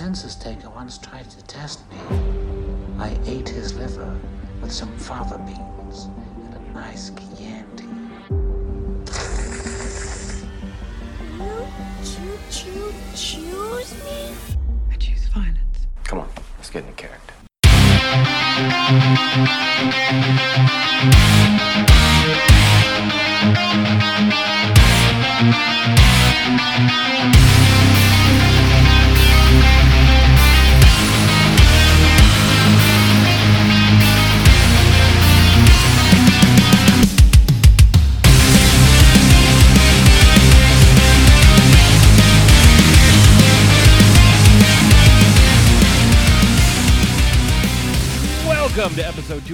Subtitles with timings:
[0.00, 1.98] census taker once tried to test me.
[2.98, 4.18] I ate his liver
[4.62, 6.08] with some fava beans
[6.46, 7.84] and a nice Chianti.
[11.36, 11.66] You
[12.02, 14.34] choo choo choose me?
[14.90, 15.86] I choose violence.
[16.04, 17.34] Come on, let's get into character.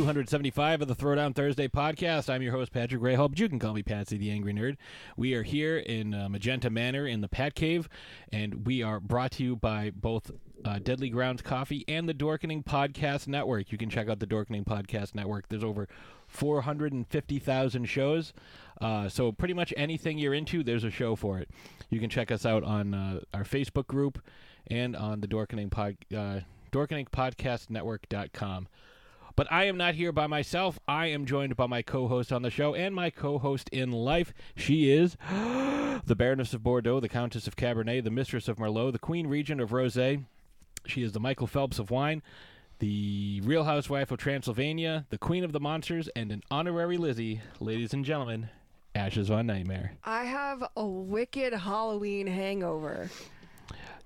[0.07, 2.33] 275 of the Throwdown Thursday podcast.
[2.33, 4.77] I'm your host, Patrick Grayhall, but you can call me Patsy the Angry Nerd.
[5.17, 7.89] We are here in uh, Magenta Manor in the Pat Cave,
[8.31, 10.31] and we are brought to you by both
[10.65, 13.73] uh, Deadly Grounds Coffee and the Dorkening Podcast Network.
[13.73, 15.49] You can check out the Dorkening Podcast Network.
[15.49, 15.89] There's over
[16.29, 18.33] 450,000 shows,
[18.81, 21.51] uh, so pretty much anything you're into, there's a show for it.
[21.91, 24.23] You can check us out on uh, our Facebook group
[24.69, 28.69] and on the Dorkening Pod, uh, DorkeningPodcastNetwork.com.
[29.37, 30.81] But I am not here by myself.
[30.89, 34.33] I am joined by my co-host on the show and my co-host in life.
[34.57, 38.99] She is the Baroness of Bordeaux, the Countess of Cabernet, the Mistress of Merlot, the
[38.99, 40.25] Queen Regent of Rosé.
[40.87, 42.23] She is the Michael Phelps of wine,
[42.79, 47.93] the Real Housewife of Transylvania, the Queen of the Monsters, and an honorary Lizzie, ladies
[47.93, 48.49] and gentlemen,
[48.95, 49.93] Ashes on Nightmare.
[50.03, 53.11] I have a wicked Halloween hangover.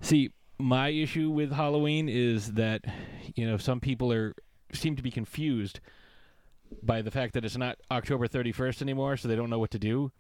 [0.00, 2.84] See, my issue with Halloween is that
[3.36, 4.34] you know some people are
[4.72, 5.80] seem to be confused
[6.82, 9.78] by the fact that it's not October 31st anymore, so they don't know what to
[9.78, 10.12] do.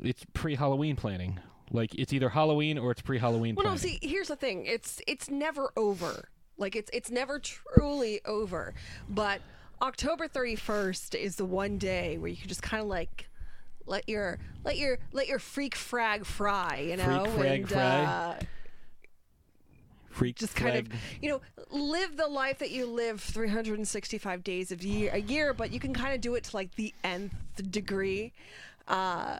[0.00, 1.40] It's pre-Halloween planning.
[1.70, 4.64] Like it's either Halloween or it's pre-Halloween Well, no, see, here's the thing.
[4.66, 6.28] It's it's never over.
[6.56, 8.74] Like it's it's never truly over.
[9.08, 9.40] But
[9.82, 13.28] October 31st is the one day where you can just kind of like
[13.86, 17.80] let your let your let your freak frag fry, you know, Freak frag and fry?
[17.80, 18.38] uh
[20.36, 20.88] Just kind of
[21.22, 21.40] you know
[21.70, 25.92] live the life that you live 365 days of year a year but you can
[25.92, 27.32] kind of do it to like the nth
[27.70, 28.32] degree
[28.86, 29.38] uh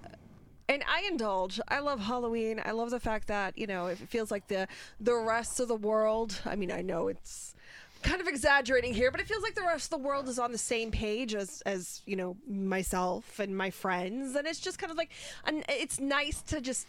[0.69, 1.61] and I indulge.
[1.69, 2.61] I love Halloween.
[2.62, 4.69] I love the fact that you know it feels like the
[5.00, 6.41] the rest of the world.
[6.44, 7.55] I mean, I know it's
[8.03, 10.53] kind of exaggerating here, but it feels like the rest of the world is on
[10.53, 14.91] the same page as as you know myself and my friends, and it's just kind
[14.91, 15.11] of like,
[15.44, 16.87] and it's nice to just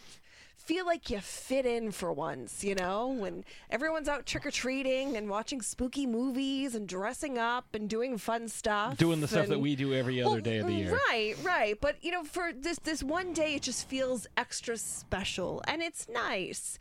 [0.70, 5.18] feel like you fit in for once, you know, when everyone's out trick or treating
[5.18, 9.60] and watching spooky movies and dressing up and doing fun stuff, doing the stuff that
[9.60, 11.00] we do every other well, day of the mm, year.
[11.10, 11.82] Right, right.
[11.82, 16.08] But you know, for this this one day, it just feels extra special, and it's
[16.08, 16.78] nice.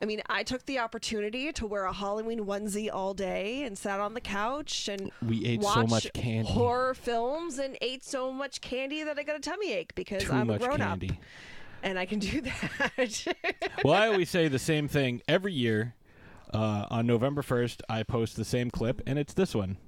[0.00, 3.98] I mean, I took the opportunity to wear a Halloween onesie all day and sat
[3.98, 6.48] on the couch and We ate so much candy.
[6.48, 10.32] horror films, and ate so much candy that I got a tummy ache because Too
[10.32, 11.10] I'm a grown candy.
[11.10, 11.16] up
[11.82, 13.26] and I can do that.
[13.84, 15.94] well, I always say the same thing every year.
[16.52, 19.78] Uh, on November 1st, I post the same clip, and it's this one.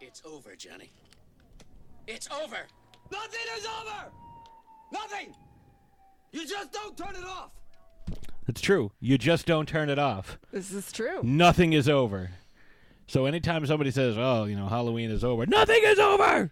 [0.00, 0.90] It's over, Johnny.
[2.08, 2.56] It's over.
[3.12, 4.10] Nothing is over.
[4.92, 5.32] Nothing.
[6.32, 7.50] You just don't turn it off.
[8.48, 8.90] It's true.
[8.98, 10.38] You just don't turn it off.
[10.52, 11.20] this is true.
[11.22, 12.30] Nothing is over.
[13.06, 16.50] So anytime somebody says, "Oh, you know, Halloween is over," nothing is over.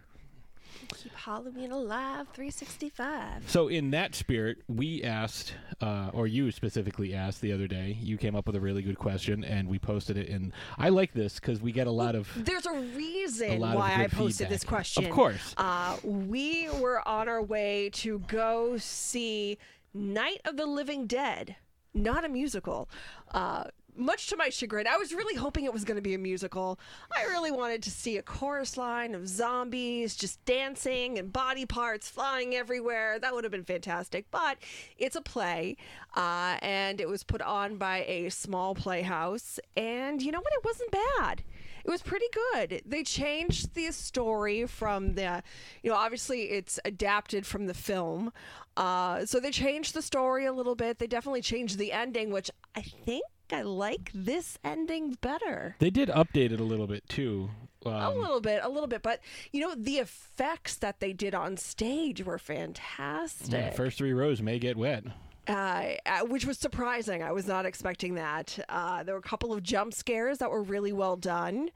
[0.95, 3.49] Keep Halloween alive, 365.
[3.49, 7.97] So in that spirit, we asked, uh, or you specifically asked the other day.
[7.99, 10.29] You came up with a really good question, and we posted it.
[10.29, 12.29] And I like this because we get a lot of.
[12.35, 15.05] There's a reason A why I good posted this question.
[15.05, 15.53] Of course.
[15.57, 19.57] Uh, we were on our way to go see
[19.93, 21.55] Night of the Living Dead,
[21.93, 22.89] not a musical.
[23.31, 23.65] Uh,
[23.97, 26.79] much to my chagrin, I was really hoping it was going to be a musical.
[27.15, 32.09] I really wanted to see a chorus line of zombies just dancing and body parts
[32.09, 33.19] flying everywhere.
[33.19, 34.25] That would have been fantastic.
[34.31, 34.57] But
[34.97, 35.77] it's a play,
[36.15, 39.59] uh, and it was put on by a small playhouse.
[39.75, 40.53] And you know what?
[40.53, 41.43] It wasn't bad.
[41.83, 42.81] It was pretty good.
[42.85, 45.41] They changed the story from the,
[45.83, 48.33] you know, obviously it's adapted from the film.
[48.75, 50.99] Uh, so they changed the story a little bit.
[50.99, 53.23] They definitely changed the ending, which I think
[53.53, 55.75] I like this ending better.
[55.79, 57.49] They did update it a little bit too.
[57.85, 59.21] A Um, little bit, a little bit, but
[59.53, 63.51] you know the effects that they did on stage were fantastic.
[63.53, 65.03] yeah, first three rows may get wet.
[65.47, 67.23] uh, uh, which was surprising.
[67.23, 68.59] I was not expecting that.
[68.67, 71.69] Uh, there were a couple of jump scares that were really well done,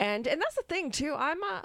[0.00, 1.14] and and that's the thing too.
[1.16, 1.64] I'm a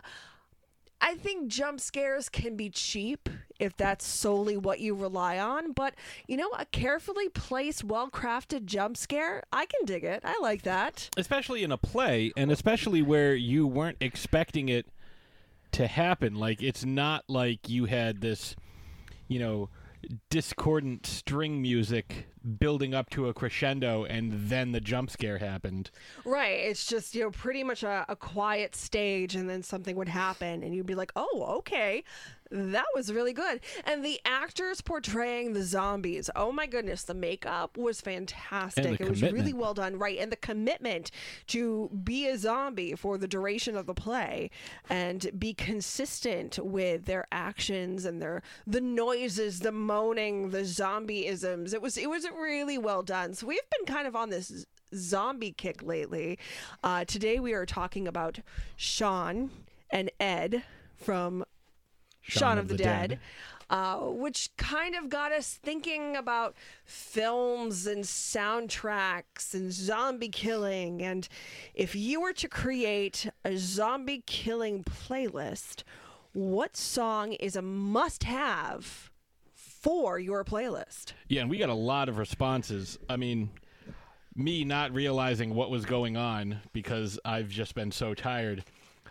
[0.99, 3.29] I think jump scares can be cheap
[3.59, 5.71] if that's solely what you rely on.
[5.71, 5.93] But
[6.27, 10.21] you know, a carefully placed, well crafted jump scare, I can dig it.
[10.25, 11.09] I like that.
[11.17, 14.87] especially in a play and especially where you weren't expecting it
[15.73, 18.55] to happen like it's not like you had this
[19.27, 19.69] you know
[20.29, 22.27] discordant string music
[22.59, 25.91] building up to a crescendo and then the jump scare happened
[26.25, 26.59] Right.
[26.59, 30.63] It's just, you know, pretty much a, a quiet stage and then something would happen
[30.63, 32.03] and you'd be like, oh, okay.
[32.51, 33.59] That was really good.
[33.85, 38.99] And the actors portraying the zombies, oh my goodness, the makeup was fantastic.
[38.99, 39.97] It was really well done.
[39.97, 40.17] Right.
[40.19, 41.11] And the commitment
[41.47, 44.49] to be a zombie for the duration of the play
[44.89, 51.73] and be consistent with their actions and their the noises, the moaning, the zombieisms.
[51.73, 53.33] It was it was really well done.
[53.33, 54.65] So we've been kind of on this
[54.95, 56.39] zombie kick lately.
[56.83, 58.39] Uh, today we are talking about
[58.75, 59.51] Shaun
[59.89, 60.63] and Ed
[60.95, 61.45] from
[62.27, 63.19] Shaun, of, the, Dead.
[63.69, 71.01] Uh, which kind of got us thinking about films and soundtracks and zombie killing.
[71.01, 71.27] And
[71.73, 75.83] if you were to create a zombie killing playlist,
[76.31, 79.11] what song is a must have
[79.53, 81.13] for your playlist?
[81.29, 83.49] yeah and we got a lot of responses i mean
[84.35, 88.63] me not realizing what was going on because i've just been so tired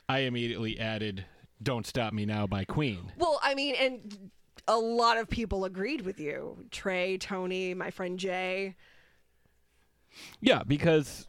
[0.08, 1.24] i immediately added
[1.62, 4.30] don't stop me now by queen Well, I mean, and
[4.68, 6.66] a lot of people agreed with you.
[6.70, 8.74] Trey, Tony, my friend Jay.
[10.40, 11.28] yeah because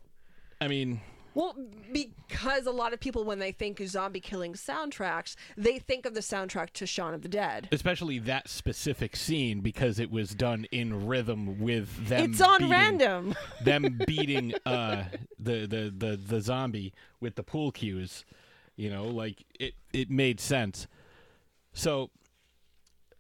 [0.61, 0.99] i mean
[1.35, 1.55] Well,
[1.93, 6.15] because a lot of people, when they think of zombie killing soundtracks, they think of
[6.15, 7.69] the soundtrack to Shaun of the Dead.
[7.71, 12.31] especially that specific scene because it was done in rhythm with them.
[12.31, 13.35] It's on beating- random.
[13.63, 15.03] them beating uh,
[15.37, 16.91] the, the the the zombie
[17.21, 18.25] with the pool cues.
[18.77, 20.87] You know, like it it made sense.
[21.73, 22.11] So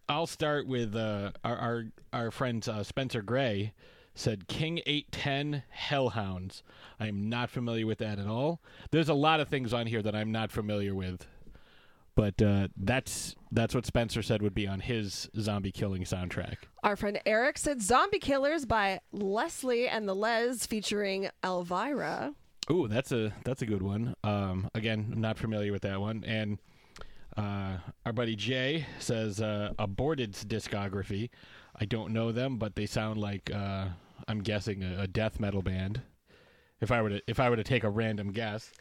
[0.07, 1.83] I'll start with uh, our our
[2.13, 3.73] our friend uh, Spencer Gray
[4.15, 6.63] said King eight ten Hellhounds.
[6.99, 8.61] I am not familiar with that at all.
[8.91, 11.27] There's a lot of things on here that I'm not familiar with.
[12.15, 16.55] But uh, that's that's what Spencer said would be on his zombie killing soundtrack.
[16.83, 22.33] Our friend Eric said Zombie Killers by Leslie and the LY's featuring Elvira.
[22.69, 24.15] Ooh, that's a that's a good one.
[24.23, 26.23] Um, again, I'm not familiar with that one.
[26.25, 26.59] And
[27.37, 31.29] uh, our buddy Jay says uh, Aborted's discography.
[31.75, 33.87] I don't know them, but they sound like uh,
[34.27, 36.01] I'm guessing a, a death metal band.
[36.81, 38.71] If I were to if I were to take a random guess,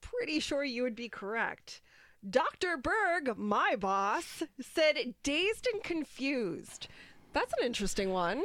[0.00, 1.80] Pretty sure you would be correct.
[2.28, 2.76] Dr.
[2.76, 6.88] Berg, my boss, said Dazed and Confused.
[7.32, 8.42] That's an interesting one.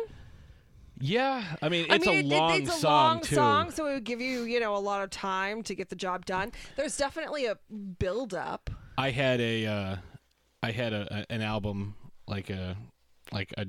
[0.99, 3.35] Yeah, I mean I it's mean, a it- long it's a song long too.
[3.35, 5.95] song, so it would give you, you know, a lot of time to get the
[5.95, 6.51] job done.
[6.75, 7.57] There's definitely a
[7.99, 8.69] build up.
[8.97, 9.95] I had a uh,
[10.63, 11.95] I had a, a an album
[12.27, 12.77] like a
[13.31, 13.65] like a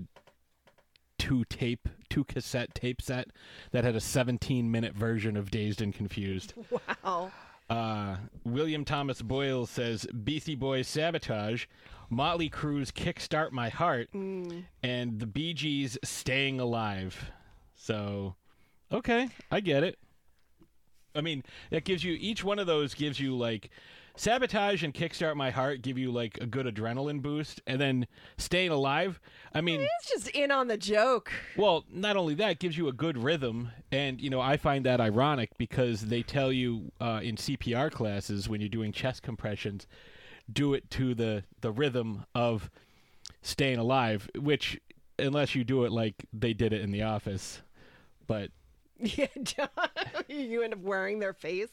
[1.18, 3.28] two tape two cassette tape set
[3.72, 6.54] that had a 17 minute version of Dazed and Confused.
[7.04, 7.32] Wow.
[7.68, 11.66] Uh, William Thomas Boyle says Beastie Boys Sabotage,
[12.10, 17.30] Motley Crue's Kickstart My Heart, and the Bee Gees Staying Alive.
[17.74, 18.34] So,
[18.92, 19.98] okay, I get it.
[21.14, 23.70] I mean, that gives you each one of those gives you like
[24.16, 28.06] Sabotage and Kickstart My Heart give you like a good adrenaline boost, and then
[28.38, 29.20] Staying Alive.
[29.54, 31.32] I mean, It's just in on the joke.
[31.56, 34.84] well, not only that, it gives you a good rhythm, and you know I find
[34.86, 39.86] that ironic because they tell you uh, in CPR classes when you're doing chest compressions,
[40.52, 42.70] do it to the the rhythm of
[43.42, 44.80] staying alive, which
[45.18, 47.62] unless you do it like they did it in the office,
[48.26, 48.50] but
[48.98, 49.26] Yeah,
[50.28, 51.68] you end up wearing their face.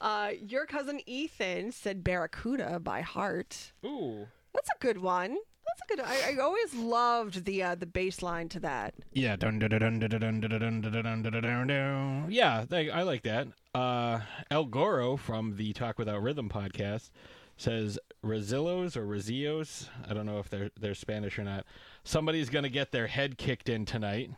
[0.00, 3.72] Uh, your cousin Ethan said Barracuda by Heart.
[3.84, 5.36] ooh, That's a good one.
[5.66, 6.00] That's a good.
[6.04, 8.94] I, I always loved the uh, the bass line to that.
[9.12, 12.26] yeah, dun dun dun dun dun dun dun dun dun dun dun dun dun.
[12.30, 13.48] yeah, I like that.
[13.74, 17.10] Uh, El Goro from the Talk Without Rhythm podcast
[17.56, 19.88] says Rezillos or Rezillos.
[20.08, 21.64] I don't know if they're they're Spanish or not.
[22.04, 24.30] Somebody's gonna get their head kicked in tonight.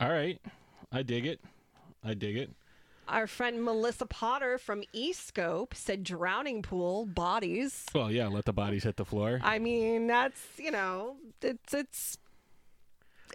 [0.00, 0.40] All right,
[0.92, 1.40] I dig it.
[2.04, 2.50] I dig it.
[3.06, 7.84] Our friend Melissa Potter from East Scope said Drowning Pool Bodies.
[7.94, 9.40] Well, yeah, let the bodies hit the floor.
[9.42, 12.18] I mean, that's you know, it's it's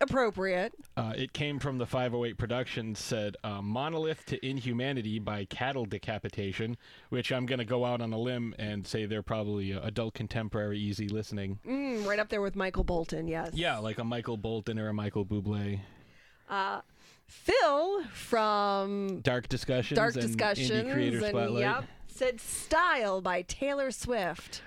[0.01, 0.73] appropriate.
[0.97, 2.99] Uh, it came from the 508 Productions.
[2.99, 6.77] Said uh, "Monolith to Inhumanity" by Cattle Decapitation,
[7.09, 10.79] which I'm gonna go out on a limb and say they're probably uh, adult contemporary,
[10.79, 11.59] easy listening.
[11.67, 13.27] Mm, right up there with Michael Bolton.
[13.27, 13.51] Yes.
[13.53, 15.79] Yeah, like a Michael Bolton or a Michael Bublé.
[17.29, 19.95] Phil from Dark discussions.
[19.97, 21.61] Dark and Discussions Indie Creator and Spotlight.
[21.61, 24.63] yep, said "Style" by Taylor Swift.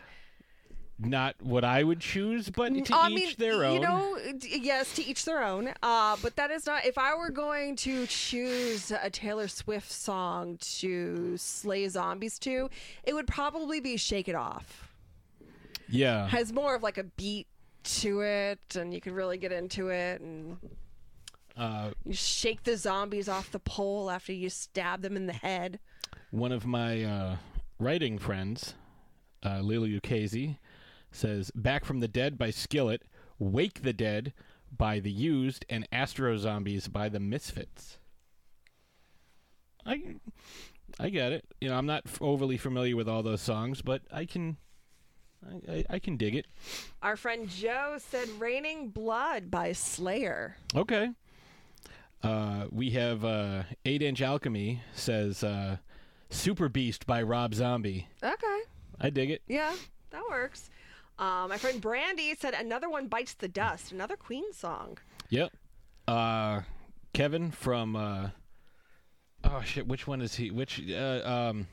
[1.04, 3.74] Not what I would choose, but to I each mean, their own.
[3.74, 5.72] You know, yes, to each their own.
[5.82, 6.84] Uh, but that is not.
[6.84, 12.70] If I were going to choose a Taylor Swift song to slay zombies to,
[13.04, 14.92] it would probably be "Shake It Off."
[15.88, 16.28] yeah.
[16.28, 17.46] Has more of like a beat
[17.84, 20.56] to it, and you can really get into it, and
[21.56, 25.78] Uh, you shake the zombies off the pole after you stab them in the head.
[26.30, 27.36] one of my uh,
[27.78, 28.74] writing friends,
[29.44, 30.58] uh, Lily Lucchese,
[31.12, 33.02] says "Back from the Dead" by Skillet,
[33.38, 34.32] "Wake the Dead"
[34.76, 37.98] by The Used, and "Astro Zombies" by The Misfits.
[39.84, 40.16] I,
[40.98, 41.44] I get it.
[41.60, 44.56] You know, I'm not overly familiar with all those songs, but I can,
[45.46, 46.46] I, I, I can dig it.
[47.02, 50.56] Our friend Joe said "Raining Blood" by Slayer.
[50.74, 51.10] Okay.
[52.22, 55.78] Uh, we have uh, Eight Inch Alchemy says uh,
[56.30, 58.06] "Super Beast" by Rob Zombie.
[58.22, 58.60] Okay.
[59.00, 59.42] I dig it.
[59.48, 59.74] Yeah,
[60.10, 60.70] that works.
[61.18, 64.98] Uh, my friend Brandy said another one bites the dust, another Queen song.
[65.30, 65.52] Yep.
[66.08, 66.62] Uh,
[67.12, 68.30] Kevin from uh,
[69.44, 70.50] oh shit, which one is he?
[70.50, 71.66] Which uh, um,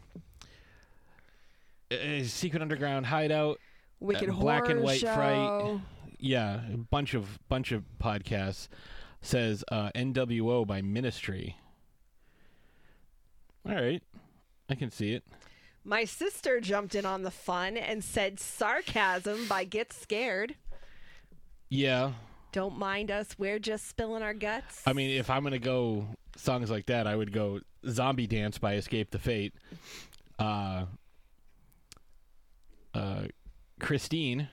[1.92, 3.60] uh, Secret Underground Hideout,
[4.00, 5.14] Wicked uh, Horror Black and White Show.
[5.14, 5.82] Fright.
[6.20, 8.68] Yeah, a bunch of bunch of podcasts.
[9.22, 11.58] Says uh, NWO by Ministry.
[13.68, 14.02] All right,
[14.70, 15.24] I can see it.
[15.84, 20.56] My sister jumped in on the fun and said Sarcasm by Get Scared.
[21.70, 22.14] Yeah,
[22.52, 24.82] Don't mind us, we're just spilling our guts.
[24.88, 28.74] I mean, if I'm gonna go songs like that, I would go "Zombie Dance" by
[28.76, 29.54] Escape the Fate.
[30.40, 30.86] Uh,
[32.96, 33.24] uh,
[33.80, 34.48] Christine,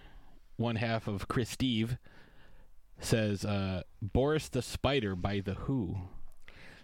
[0.57, 1.97] one half of Christeve,
[3.01, 5.97] says uh, "Boris the Spider" by the Who.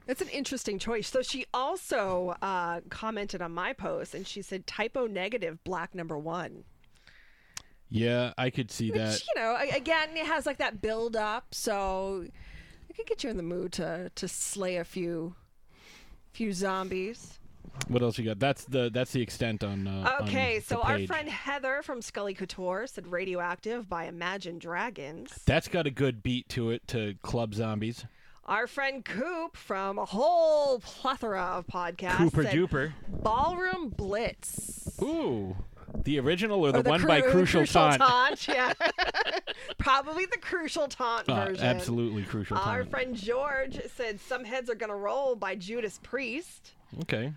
[0.06, 1.08] That's an interesting choice.
[1.08, 5.94] So she also uh, commented on my post and she said Type O Negative black
[5.94, 6.64] number one.
[7.88, 9.20] Yeah, I could see that.
[9.20, 12.24] You know, again, it has like that build up, so
[12.88, 15.34] it could get you in the mood to to slay a few
[16.32, 17.38] few zombies.
[17.88, 18.38] What else you got?
[18.38, 19.86] That's the that's the extent on.
[19.86, 24.58] Uh, on Okay, the so our friend Heather from Scully Couture said Radioactive by Imagine
[24.58, 25.30] Dragons.
[25.44, 28.06] That's got a good beat to it to Club Zombies.
[28.44, 32.92] Our friend Coop from a whole plethora of podcasts Cooper Duper.
[33.08, 34.98] Ballroom Blitz.
[35.00, 35.56] Ooh,
[36.04, 37.98] the original or the, Or one by Cru- Crucial, Taunt?
[38.00, 38.72] Taunt, yeah.
[39.78, 41.64] Probably the Crucial Taunt Uh, version.
[41.64, 42.66] absolutely Crucial Taunt.
[42.68, 46.72] Our friend George said Some Heads Are Gonna Roll by Judas Priest.
[47.02, 47.32] Okay.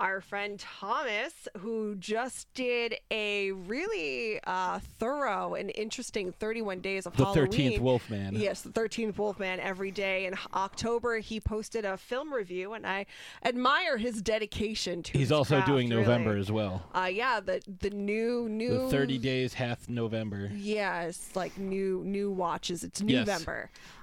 [0.00, 7.16] Our friend Thomas, who just did a really uh, thorough and interesting 31 days of
[7.16, 7.72] The Halloween.
[7.72, 8.34] 13th Wolfman.
[8.34, 10.26] Yes, the 13th Wolfman every day.
[10.26, 13.06] In October, he posted a film review, and I
[13.44, 16.40] admire his dedication to He's also craft, doing November really.
[16.40, 16.82] as well.
[16.92, 20.50] Uh, yeah, the the new new The 30 days hath November.
[20.52, 22.82] Yeah, like new new watches.
[22.82, 23.26] It's Yes.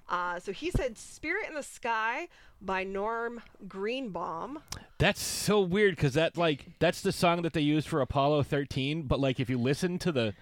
[0.09, 2.27] Uh, so he said "Spirit in the Sky"
[2.61, 4.59] by Norm Greenbaum.
[4.97, 9.03] That's so weird because that like that's the song that they used for Apollo 13.
[9.03, 10.33] But like if you listen to the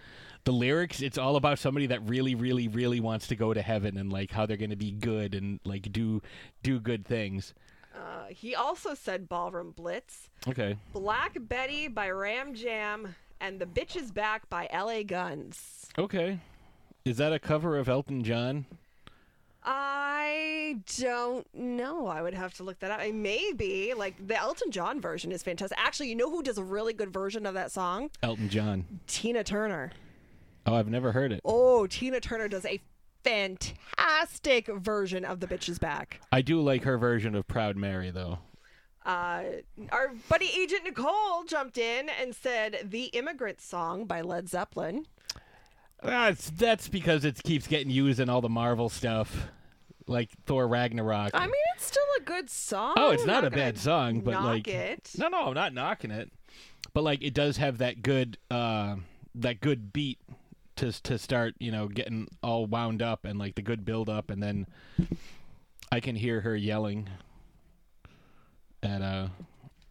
[0.46, 3.98] the lyrics, it's all about somebody that really, really, really wants to go to heaven
[3.98, 6.22] and like how they're going to be good and like do
[6.63, 7.54] do good things.
[7.96, 10.78] Uh, he also said "Ballroom Blitz," Okay.
[10.94, 15.04] "Black Betty" by Ram Jam, and "The Bitch Is Back" by L.A.
[15.04, 15.88] Guns.
[15.98, 16.39] Okay.
[17.06, 18.66] Is that a cover of Elton John?
[19.63, 22.08] I don't know.
[22.08, 23.00] I would have to look that up.
[23.00, 25.78] I maybe like the Elton John version is fantastic.
[25.80, 28.10] Actually, you know who does a really good version of that song?
[28.24, 28.86] Elton John.
[29.08, 29.92] Tina Turner.
[30.66, 31.42] Oh, I've never heard it.
[31.44, 32.80] Oh, Tina Turner does a
[33.24, 36.22] fantastic version of The Bitch Is Back.
[36.32, 38.39] I do like her version of Proud Mary though.
[39.06, 39.44] Uh,
[39.92, 45.06] our buddy Agent Nicole jumped in and said the Immigrant Song by Led Zeppelin.
[46.01, 49.48] That's that's because it keeps getting used in all the Marvel stuff,
[50.08, 51.32] like Thor Ragnarok.
[51.34, 52.96] I mean, it's still a good song.
[52.98, 55.12] oh, it's I'm not a bad song, but like it.
[55.18, 56.32] no, no, I'm not knocking it.
[56.94, 58.96] But like, it does have that good, uh,
[59.36, 60.20] that good beat
[60.77, 64.29] to to start, you know, getting all wound up and like the good build up,
[64.32, 64.68] and then
[65.91, 67.10] I can hear her yelling
[68.82, 69.27] at uh,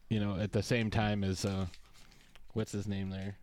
[0.08, 1.66] you know, at the same time as uh,
[2.54, 3.36] what's his name there?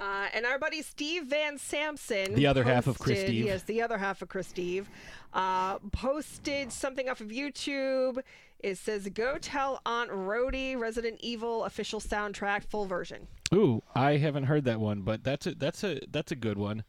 [0.00, 3.44] Uh, and our buddy Steve Van Samson, The other half of Chris posted- Steve.
[3.44, 4.88] Yes, the other half of Chris Steve,
[5.34, 8.22] uh, posted something off of YouTube.
[8.60, 14.44] It says, "Go tell Aunt Rhody, Resident Evil official soundtrack, full version." Ooh, I haven't
[14.44, 16.84] heard that one, but that's a that's a that's a good one.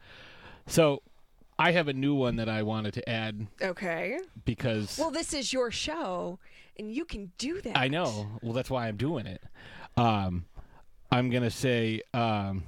[0.67, 1.01] So,
[1.59, 4.19] I have a new one that I wanted to add Okay.
[4.45, 6.39] because Well, this is your show,
[6.79, 7.77] and you can do that.
[7.77, 8.39] I know.
[8.41, 9.43] Well, that's why I'm doing it.
[9.97, 10.45] Um,
[11.11, 12.63] I'm gonna say, um,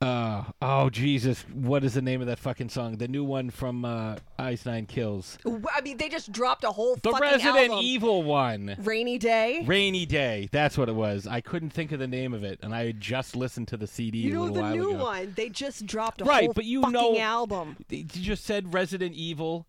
[0.00, 2.98] uh, oh Jesus, what is the name of that fucking song?
[2.98, 6.94] The new one from uh, Ice Nine Kills, I mean, they just dropped a whole
[6.96, 7.12] fucking.
[7.14, 7.78] the Resident album.
[7.84, 8.76] Evil one.
[8.78, 9.64] Rainy Day.
[9.66, 10.48] Rainy Day.
[10.52, 11.26] That's what it was.
[11.26, 13.88] I couldn't think of the name of it, and I had just listened to the
[13.88, 15.02] CD you know the new ago.
[15.04, 15.32] one.
[15.36, 17.76] They just dropped a Right, whole but you fucking know- album.
[17.90, 19.66] You just said Resident Evil,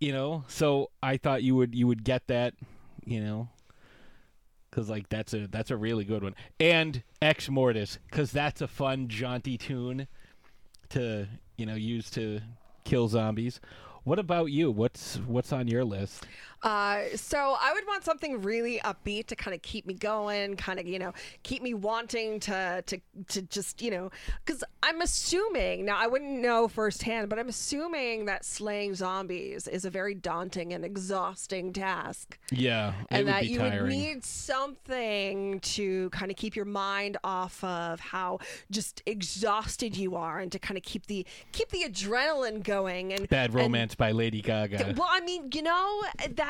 [0.00, 2.52] you know, so I thought you would you would get that,
[3.06, 3.48] you know,
[4.74, 8.66] because like that's a that's a really good one, and Ex Mortis, because that's a
[8.66, 10.08] fun jaunty tune
[10.90, 11.26] to
[11.56, 12.40] you know use to
[12.84, 13.60] kill zombies.
[14.02, 14.70] What about you?
[14.70, 16.26] What's what's on your list?
[16.64, 20.80] Uh, so I would want something really upbeat to kind of keep me going, kind
[20.80, 24.10] of you know keep me wanting to to to just you know
[24.44, 29.84] because I'm assuming now I wouldn't know firsthand, but I'm assuming that slaying zombies is
[29.84, 33.82] a very daunting and exhausting task, Yeah, and that you tiring.
[33.82, 38.38] would need something to kind of keep your mind off of how
[38.70, 43.28] just exhausted you are, and to kind of keep the keep the adrenaline going and
[43.28, 44.94] Bad and- Romance by Lady Gaga.
[44.96, 46.02] well, I mean, you know,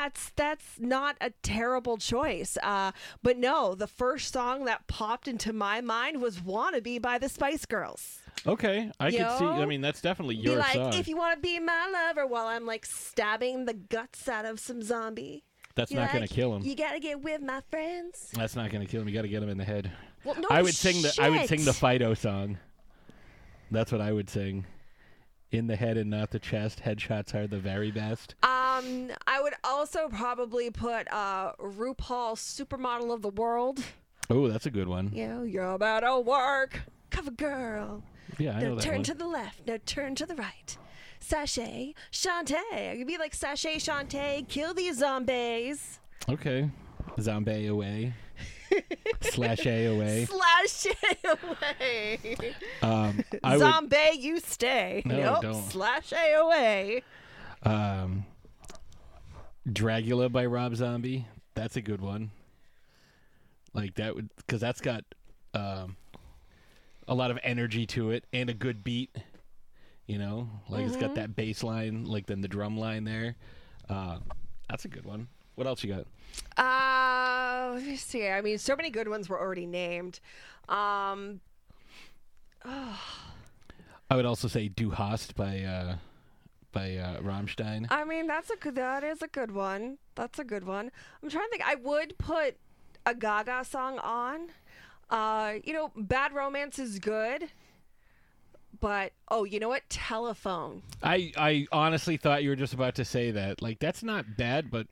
[0.05, 2.57] that's that's not a terrible choice.
[2.61, 2.91] Uh,
[3.23, 7.65] but no, the first song that popped into my mind was "Wannabe" by the Spice
[7.65, 8.19] Girls.
[8.45, 9.45] Okay, I could see.
[9.45, 10.93] I mean, that's definitely Be your like, song.
[10.93, 14.59] if you want to be my lover, while I'm like stabbing the guts out of
[14.59, 15.43] some zombie.
[15.73, 16.61] that's You're not going to kill him.
[16.63, 18.29] You gotta get with my friends.
[18.33, 19.07] That's not going to kill him.
[19.07, 19.91] You got to get him in the head.
[20.23, 21.73] Well, no I would sing the I would sing the.
[21.73, 22.59] Fido song.
[23.71, 24.65] That's what I would sing.
[25.51, 26.81] In the head and not the chest.
[26.83, 28.35] Headshots are the very best.
[28.43, 33.79] Um, I would also probably put uh RuPaul Supermodel of the World.
[34.29, 35.11] Oh, that's a good one.
[35.13, 38.03] You know, you're about to work, cover girl.
[38.39, 39.03] Yeah, I know Now that turn one.
[39.03, 39.67] to the left.
[39.67, 40.77] Now turn to the right.
[41.19, 42.97] Sashay, Shantay.
[42.97, 44.47] You'd be like Sashay, Shantay.
[44.49, 45.99] Kill these zombies.
[46.27, 46.69] Okay.
[47.21, 48.13] Zombie away.
[49.21, 50.27] Slash AOA.
[50.27, 52.53] Slash AOA.
[52.81, 55.01] Um, I would Zombie, you stay.
[55.05, 55.41] No, nope.
[55.41, 55.63] don't.
[55.63, 56.41] Slash AOA.
[56.41, 57.03] away.
[57.63, 58.25] um,
[59.67, 61.27] Dragula by Rob Zombie.
[61.55, 62.31] That's a good one.
[63.73, 65.03] Like that would because that's got
[65.53, 65.97] um,
[67.07, 69.15] a lot of energy to it and a good beat.
[70.05, 73.35] You know, like it's got that bass line, like then the drum line there.
[73.89, 74.19] Uh,
[74.69, 75.27] that's a good one.
[75.55, 76.05] What else you got?
[76.57, 78.27] Uh, let me see.
[78.27, 80.19] I mean, so many good ones were already named.
[80.69, 81.41] Um,
[82.65, 85.95] I would also say Du Hast by uh,
[86.71, 87.87] by uh, Rammstein.
[87.89, 88.75] I mean, that's a good.
[88.75, 89.97] That is a good one.
[90.15, 90.91] That's a good one.
[91.21, 91.67] I'm trying to think.
[91.67, 92.57] I would put
[93.05, 94.49] a Gaga song on.
[95.09, 97.49] Uh, you know, Bad Romance is good,
[98.79, 99.83] but oh, you know what?
[99.89, 100.81] Telephone.
[101.03, 103.61] I I honestly thought you were just about to say that.
[103.61, 104.87] Like that's not bad, but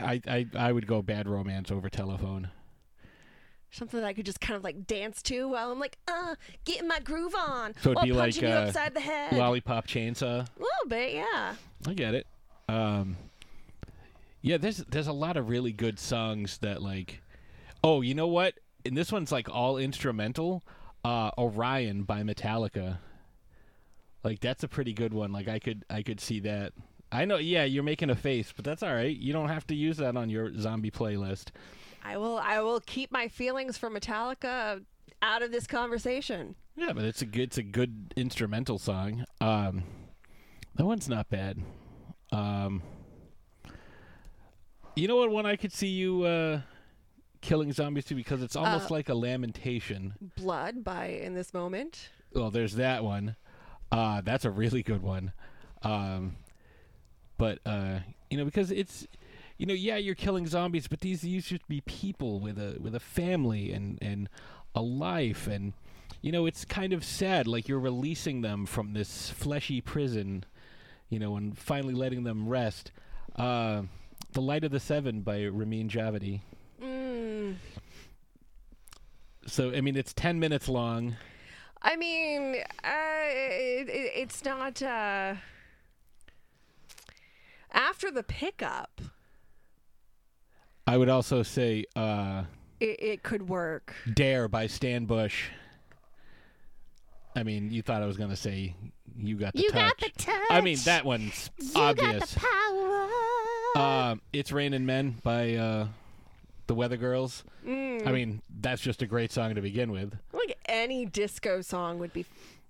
[0.00, 2.50] I I, I would go Bad Romance over Telephone.
[3.70, 6.88] Something that I could just kind of like dance to while I'm like, uh, getting
[6.88, 7.74] my groove on.
[7.80, 9.32] So it'd while be like punching you uh, upside the head.
[9.32, 10.22] Lollipop Chainsaw.
[10.22, 11.54] a little bit, yeah.
[11.86, 12.26] I get it.
[12.68, 13.16] Um,
[14.40, 17.22] yeah, there's there's a lot of really good songs that like.
[17.84, 18.54] Oh, you know what?
[18.84, 20.62] And this one's like all instrumental.
[21.04, 22.98] Uh, Orion by Metallica.
[24.24, 25.32] Like that's a pretty good one.
[25.32, 26.72] Like I could I could see that.
[27.12, 27.36] I know.
[27.36, 29.16] Yeah, you're making a face, but that's all right.
[29.16, 31.48] You don't have to use that on your zombie playlist.
[32.04, 32.38] I will.
[32.38, 34.84] I will keep my feelings for Metallica
[35.22, 36.54] out of this conversation.
[36.76, 39.24] Yeah, but it's a good it's a good instrumental song.
[39.40, 39.84] Um,
[40.74, 41.58] that one's not bad.
[42.32, 42.82] Um,
[44.94, 46.60] you know what one I could see you uh,
[47.40, 50.14] killing zombies to because it's almost like a lamentation.
[50.36, 52.10] Blood by in this moment.
[52.32, 53.36] Well, there's that one.
[53.90, 55.32] Uh, that's a really good one.
[55.82, 56.36] Um,
[57.38, 59.06] but uh, you know because it's
[59.58, 62.94] you know yeah you're killing zombies, but these used to be people with a with
[62.94, 64.28] a family and and
[64.74, 65.72] a life and
[66.20, 70.44] you know it's kind of sad like you're releasing them from this fleshy prison
[71.08, 72.92] you know and finally letting them rest
[73.36, 73.82] uh,
[74.32, 76.40] the light of the seven by ramin djawadi
[76.82, 77.54] Mm.
[79.46, 81.16] so i mean it's 10 minutes long
[81.82, 84.82] I mean, uh, it, it, it's not.
[84.82, 85.34] Uh,
[87.72, 89.00] after the pickup,
[90.86, 92.44] i would also say uh,
[92.80, 93.94] it, it could work.
[94.14, 95.48] dare by stan bush
[97.34, 98.74] i mean you thought i was going to say
[99.18, 100.40] you got the You touch got the touch.
[100.50, 103.08] i mean that one's You obvious got the power.
[103.76, 105.88] Um, it's Raining Men by uh,
[106.66, 107.44] the Weather Girls.
[107.66, 108.06] Mm.
[108.06, 110.14] I mean, that's just a great song to begin with.
[110.32, 112.24] Like any disco song would be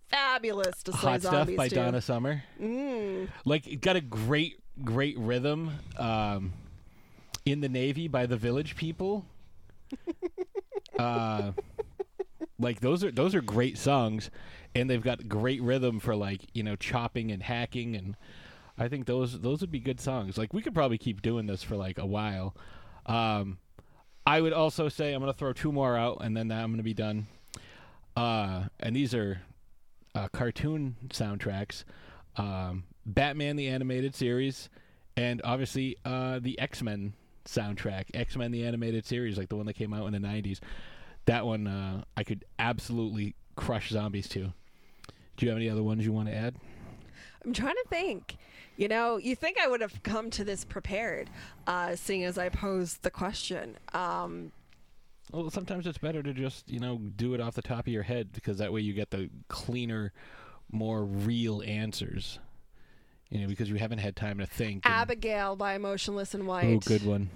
[0.08, 1.74] fabulous to Hot Stuff by to.
[1.76, 2.42] Donna Summer.
[2.60, 3.28] Mm.
[3.44, 5.72] Like, it got a great, great rhythm.
[5.98, 6.52] Um,
[7.46, 9.24] in the Navy by the Village People.
[10.98, 11.52] uh,
[12.58, 14.30] like those are those are great songs,
[14.74, 18.16] and they've got great rhythm for like you know chopping and hacking, and
[18.76, 20.36] I think those those would be good songs.
[20.36, 22.54] Like we could probably keep doing this for like a while.
[23.06, 23.58] Um,
[24.26, 26.94] I would also say I'm gonna throw two more out, and then I'm gonna be
[26.94, 27.28] done.
[28.16, 29.42] Uh, and these are
[30.14, 31.84] uh, cartoon soundtracks.
[32.36, 34.68] Um, Batman the animated series,
[35.16, 37.12] and obviously uh, the X Men
[37.46, 40.58] soundtrack, X Men the animated series, like the one that came out in the '90s.
[41.26, 44.52] That one uh, I could absolutely crush zombies to.
[45.36, 46.56] Do you have any other ones you want to add?
[47.44, 48.36] I'm trying to think.
[48.76, 51.30] You know, you think I would have come to this prepared,
[51.66, 53.76] uh, seeing as I posed the question.
[53.94, 54.52] Um,
[55.32, 58.02] Well, sometimes it's better to just you know do it off the top of your
[58.02, 60.12] head because that way you get the cleaner,
[60.70, 62.38] more real answers.
[63.30, 64.84] You know, because you haven't had time to think.
[64.86, 66.66] and- Abigail by Motionless in White.
[66.66, 67.30] Oh, good one.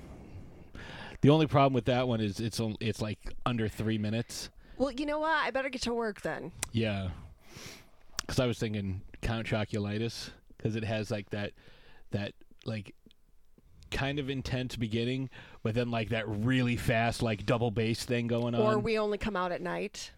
[1.20, 4.48] The only problem with that one is it's it's like under three minutes.
[4.78, 5.32] Well, you know what?
[5.32, 6.52] I better get to work then.
[6.72, 7.10] Yeah,
[8.20, 11.52] because I was thinking Count Choculitis because it has like that
[12.12, 12.32] that
[12.64, 12.94] like
[13.90, 15.28] kind of intense beginning,
[15.62, 18.60] but then like that really fast like double bass thing going on.
[18.62, 20.12] Or we only come out at night.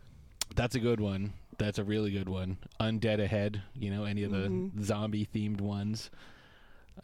[0.55, 1.33] That's a good one.
[1.63, 2.59] That's a really good one.
[2.81, 6.11] Undead Ahead, you know, any of the zombie themed ones.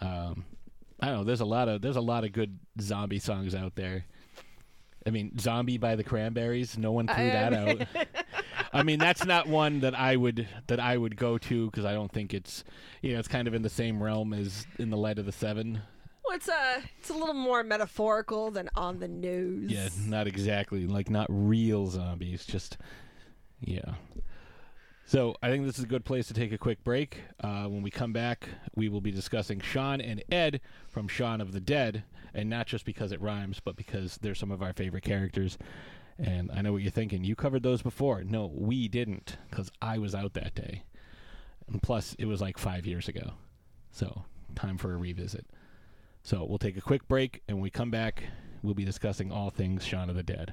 [0.00, 0.44] Um,
[1.00, 1.24] I don't know.
[1.24, 4.04] There's a lot of there's a lot of good zombie songs out there.
[5.06, 6.76] I mean, Zombie by the Cranberries.
[6.76, 8.06] No one threw I- that out.
[8.72, 11.92] I mean, that's not one that I would that I would go to because I
[11.92, 12.64] don't think it's
[13.00, 15.32] you know it's kind of in the same realm as in the Light of the
[15.32, 15.80] Seven.
[16.26, 19.70] Well, it's a it's a little more metaphorical than on the news.
[19.70, 22.76] Yeah, not exactly like not real zombies, just
[23.60, 23.94] yeah.
[25.08, 27.22] So I think this is a good place to take a quick break.
[27.42, 31.52] Uh, when we come back, we will be discussing Shaun and Ed from Shaun of
[31.52, 35.04] the Dead, and not just because it rhymes, but because they're some of our favorite
[35.04, 35.56] characters.
[36.18, 37.24] And I know what you're thinking.
[37.24, 38.22] You covered those before.
[38.22, 40.82] No, we didn't, because I was out that day.
[41.66, 43.32] And plus, it was like five years ago.
[43.90, 44.24] So,
[44.56, 45.46] time for a revisit.
[46.22, 48.24] So, we'll take a quick break, and when we come back,
[48.62, 50.52] we'll be discussing all things Shaun of the Dead.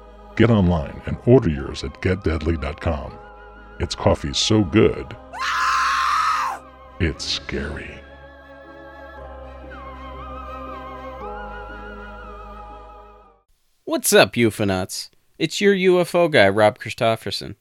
[0.41, 3.13] get online and order yours at getdeadly.com.
[3.79, 5.15] It's coffee so good,
[6.99, 7.99] it's scary.
[13.83, 15.09] What's up, UFOnauts?
[15.37, 17.55] It's your UFO guy, Rob Christofferson.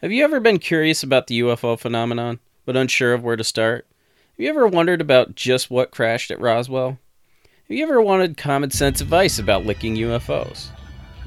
[0.00, 3.86] Have you ever been curious about the UFO phenomenon, but unsure of where to start?
[3.90, 6.98] Have you ever wondered about just what crashed at Roswell?
[7.42, 10.68] Have you ever wanted common sense advice about licking UFOs?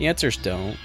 [0.02, 0.78] The answer's don't.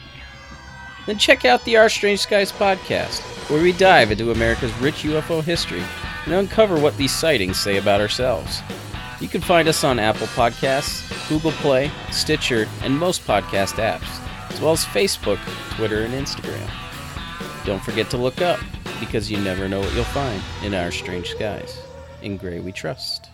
[1.07, 5.43] Then check out the Our Strange Skies podcast, where we dive into America's rich UFO
[5.43, 5.83] history
[6.27, 8.61] and uncover what these sightings say about ourselves.
[9.19, 14.21] You can find us on Apple Podcasts, Google Play, Stitcher, and most podcast apps,
[14.53, 15.39] as well as Facebook,
[15.77, 16.71] Twitter, and Instagram.
[17.65, 18.61] Don't forget to look up,
[19.01, 21.81] because you never know what you'll find in our strange skies.
[22.21, 23.31] In Gray We Trust.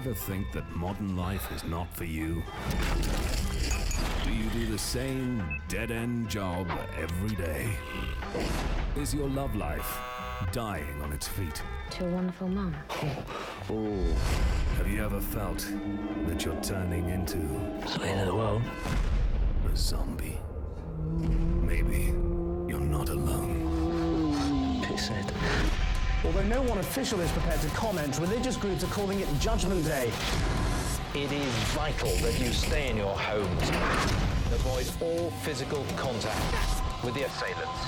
[0.00, 2.42] Ever think that modern life is not for you?
[4.24, 7.68] Do you do the same dead end job every day?
[8.96, 9.98] Is your love life
[10.52, 11.62] dying on its feet?
[11.90, 12.74] to a wonderful mom.
[13.68, 14.16] Oh.
[14.78, 15.70] Have you ever felt
[16.28, 18.62] that you're turning into the world?
[19.70, 20.40] a zombie?
[21.10, 22.14] Maybe
[22.70, 24.82] you're not alone.
[24.82, 25.89] Piss it.
[26.22, 30.12] Although no one official is prepared to comment, religious groups are calling it Judgment Day.
[31.14, 33.70] It is vital that you stay in your homes.
[34.52, 36.36] Avoid all physical contact
[37.02, 37.80] with the assailants.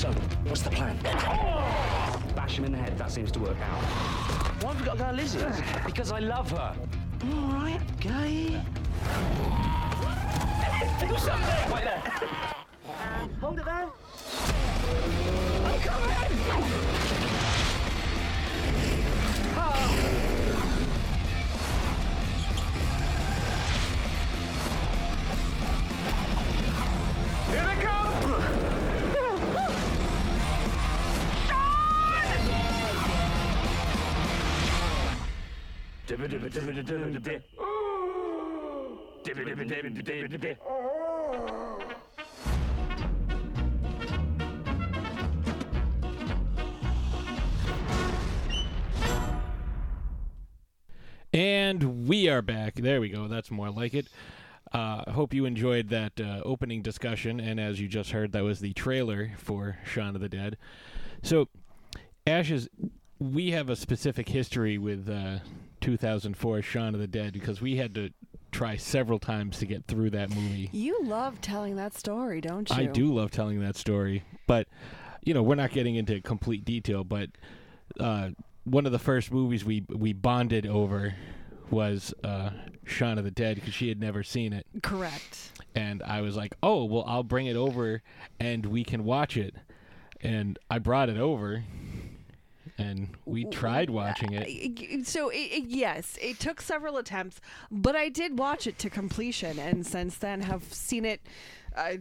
[0.00, 0.12] So,
[0.44, 0.96] what's the plan?
[2.36, 3.82] Bash him in the head, that seems to work out.
[4.62, 5.44] Why have we got to go Lizzie?
[5.84, 6.76] Because I love her.
[7.24, 8.62] All right, gay.
[11.00, 11.18] Do something!
[11.18, 11.74] someday!
[11.74, 12.02] Wait there.
[12.86, 13.88] Uh, hold it there.
[15.64, 16.10] I'm coming!
[19.56, 19.90] Oh.
[27.50, 28.14] Here they come!
[36.06, 37.40] Dibba dibba dibba dibba dibba
[39.24, 40.83] dibba dibba dibba dibba dibba
[51.34, 52.76] and we are back.
[52.76, 53.26] There we go.
[53.26, 54.06] That's more like it.
[54.72, 57.40] Uh, I hope you enjoyed that uh, opening discussion.
[57.40, 60.56] And as you just heard, that was the trailer for Shaun of the Dead.
[61.24, 61.48] So,
[62.24, 62.68] Ashes,
[63.18, 65.40] we have a specific history with uh,
[65.80, 68.10] 2004 Shaun of the Dead because we had to
[68.54, 70.70] try several times to get through that movie.
[70.72, 72.76] You love telling that story, don't you?
[72.76, 74.68] I do love telling that story, but
[75.22, 77.02] you know we're not getting into complete detail.
[77.04, 77.30] But
[77.98, 78.30] uh,
[78.64, 81.14] one of the first movies we we bonded over
[81.70, 82.50] was uh,
[82.84, 85.50] Shaun of the Dead because she had never seen it, Correct.
[85.74, 88.02] and I was like, "Oh, well, I'll bring it over,
[88.38, 89.54] and we can watch it."
[90.20, 91.64] And I brought it over,
[92.78, 94.46] and we tried watching it.
[94.48, 95.06] it.
[95.06, 99.58] So it, it, yes, it took several attempts, but I did watch it to completion,
[99.58, 101.20] and since then have seen it.
[101.76, 101.96] Uh,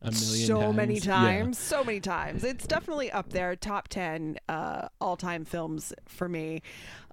[0.00, 1.58] A million so many times.
[1.58, 1.64] Yeah.
[1.78, 2.44] so many times.
[2.44, 6.62] It's definitely up there, top ten uh, all-time films for me.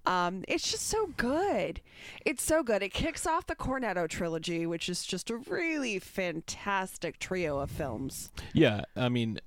[0.08, 1.82] Um, it's just so good.
[2.28, 2.84] It's so good.
[2.84, 8.30] It kicks off the Cornetto trilogy, which is just a really fantastic trio of films.
[8.54, 9.40] Yeah, I mean,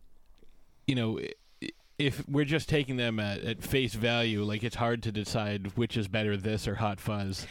[0.89, 1.33] you know, i-
[1.99, 5.97] if we're just taking them at, at face value, like it's hard to decide which
[5.97, 7.47] is better, this or Hot Fuzz.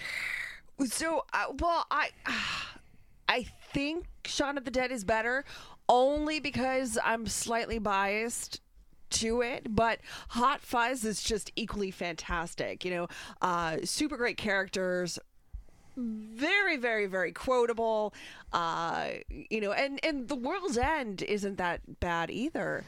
[0.86, 2.10] So, uh, well, I,
[3.30, 5.44] I think Shaun of the Dead is better,
[5.90, 8.62] only because I'm slightly biased
[9.10, 9.76] to it.
[9.76, 12.86] But Hot Fuzz is just equally fantastic.
[12.86, 13.08] You know,
[13.42, 15.20] uh, super great characters.
[15.98, 18.14] Very, very, very quotable.
[18.54, 22.86] Uh, you know, and and the World's End isn't that bad either.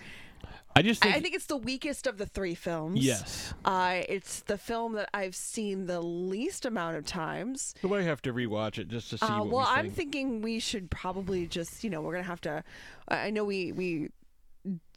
[0.79, 3.03] I just I think, I think it's the weakest of the three films.
[3.03, 3.53] Yes.
[3.65, 7.75] Uh, it's the film that I've seen the least amount of times.
[7.83, 9.95] we might have to rewatch it just to see Uh, well, we I'm think.
[9.95, 12.63] thinking we should probably just, you know, we're gonna have to.
[13.09, 14.09] I I know we we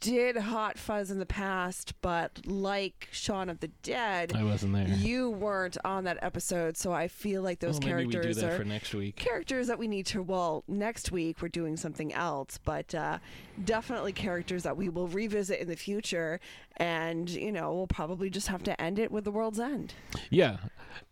[0.01, 4.87] did Hot Fuzz in the past, but like Shaun of the Dead, I wasn't there.
[4.87, 8.35] You weren't on that episode, so I feel like those Well, maybe we do characters
[8.37, 9.15] that are for next week.
[9.15, 10.21] characters that we need to.
[10.21, 13.19] Well, next week we're doing something else, but uh,
[13.63, 16.39] definitely characters that we will revisit in the future,
[16.77, 19.93] and you know we'll probably just have to end it with the world's end.
[20.29, 20.57] Yeah,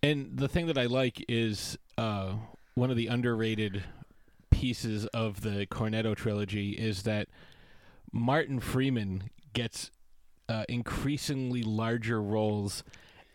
[0.04, 2.34] and the thing that I like is uh,
[2.76, 3.84] one of the underrated
[4.50, 7.28] pieces of the Cornetto trilogy is that
[8.12, 9.92] Martin Freeman gets
[10.50, 12.84] uh, increasingly larger roles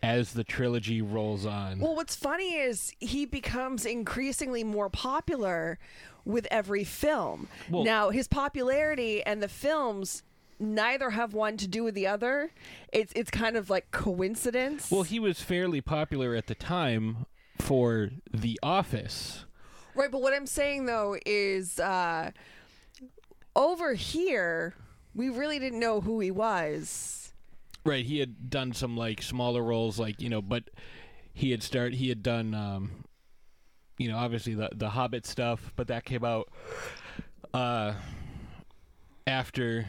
[0.03, 1.79] as the trilogy rolls on.
[1.79, 5.79] Well, what's funny is he becomes increasingly more popular
[6.25, 7.47] with every film.
[7.69, 10.23] Well- now, his popularity and the films
[10.59, 12.51] neither have one to do with the other.
[12.91, 14.89] It's it's kind of like coincidence.
[14.91, 17.25] Well, he was fairly popular at the time
[17.59, 19.45] for The Office.
[19.95, 22.31] Right, but what I'm saying though is uh
[23.57, 24.75] over here
[25.17, 27.33] we really didn't know who he was.
[27.83, 30.63] Right, he had done some like smaller roles, like you know, but
[31.33, 32.91] he had start he had done, um,
[33.97, 36.49] you know, obviously the the Hobbit stuff, but that came out
[37.53, 37.93] uh,
[39.25, 39.87] after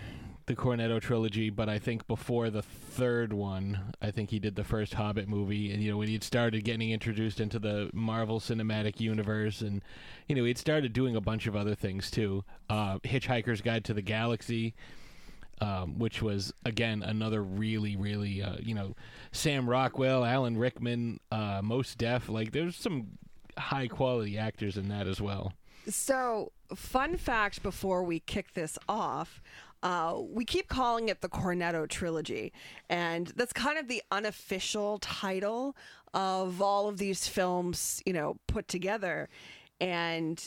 [0.49, 1.51] the Cornetto trilogy.
[1.51, 5.73] But I think before the third one, I think he did the first Hobbit movie,
[5.73, 9.83] and you know when he'd started getting introduced into the Marvel Cinematic Universe, and
[10.27, 12.45] you know he'd started doing a bunch of other things too.
[12.69, 14.75] Uh, Hitchhiker's Guide to the Galaxy
[15.61, 18.95] um, which was again another really, really uh, you know
[19.33, 22.29] Sam Rockwell, Alan Rickman, uh, Mos Def.
[22.29, 23.19] Like there's some
[23.57, 25.53] high quality actors in that as well.
[25.89, 29.41] So, fun fact before we kick this off,
[29.83, 32.53] uh, we keep calling it the Cornetto trilogy,
[32.89, 35.77] and that's kind of the unofficial title
[36.15, 39.29] of all of these films, you know, put together.
[39.81, 40.43] And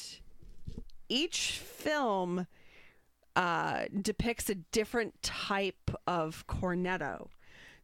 [1.07, 2.47] each film
[3.35, 7.27] uh, depicts a different type of cornetto.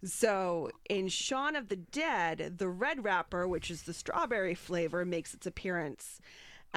[0.04, 5.34] So in Shaun of the Dead, the red wrapper, which is the strawberry flavor, makes
[5.34, 6.20] its appearance.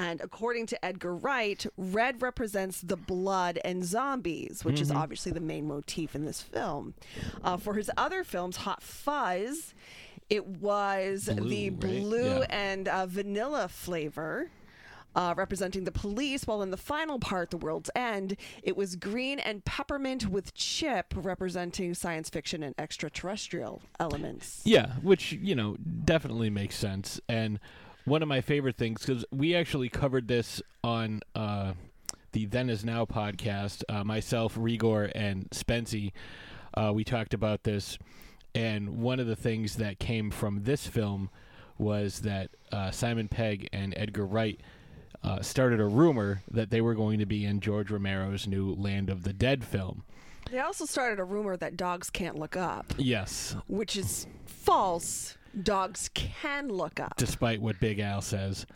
[0.01, 4.97] And according to Edgar Wright, red represents the blood and zombies, which is Mhm.
[4.97, 6.95] obviously the main motif in this film.
[7.45, 9.75] Uh, for his other films, Hot Fuzz,
[10.31, 11.81] it was the Blue, right?
[11.81, 12.47] blue Yeah.
[12.49, 14.49] and uh, vanilla flavor
[15.15, 19.41] uh, representing the police, while in the final part, The World's End, it was green
[19.41, 24.63] and peppermint with chip representing science fiction and extraterrestrial elements.
[24.65, 27.21] Yeah, which you know definitely makes sense.
[27.29, 27.59] And
[28.05, 31.73] one of my favorite things because we actually covered this on uh,
[32.33, 33.83] the Then Is Now podcast.
[33.89, 36.13] Uh, myself, Rigor, and Spency,
[36.75, 37.99] uh, we talked about this.
[38.55, 41.31] And one of the things that came from this film
[41.79, 44.61] was that uh, Simon Pegg and Edgar Wright
[45.23, 49.09] uh, started a rumor that they were going to be in George Romero's new Land
[49.09, 50.03] of the Dead film.
[50.51, 55.37] They also started a rumor that dogs can't look up, Yes, which is false.
[55.63, 57.15] Dogs can look up.
[57.17, 58.67] despite what Big Al says.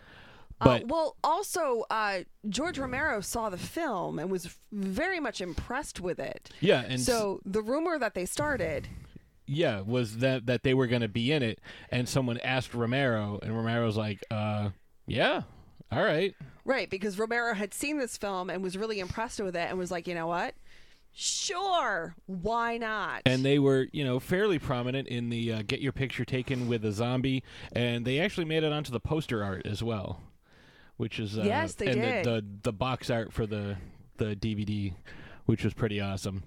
[0.61, 6.01] Uh, But well, also, uh, George Romero saw the film and was very much impressed
[6.01, 6.51] with it.
[6.61, 8.89] yeah, and so the rumor that they started,
[9.47, 11.61] yeah, was that that they were going to be in it,
[11.91, 14.71] and someone asked Romero, and Romero's like, uh,
[15.07, 15.43] yeah,
[15.91, 16.35] all right.
[16.65, 16.89] right?
[16.89, 20.07] Because Romero had seen this film and was really impressed with it and was like,
[20.09, 20.55] you know what?
[21.15, 23.23] Sure, why not?
[23.25, 26.85] And they were, you know, fairly prominent in the uh, get your picture taken with
[26.85, 30.21] a zombie, and they actually made it onto the poster art as well,
[30.97, 32.25] which is uh, Yes, they and did.
[32.25, 33.77] The, the the box art for the
[34.17, 34.93] the DVD,
[35.47, 36.43] which was pretty awesome.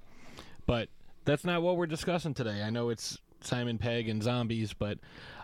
[0.65, 0.89] But
[1.23, 2.62] that's not what we're discussing today.
[2.62, 4.97] I know it's Simon Pegg and zombies, but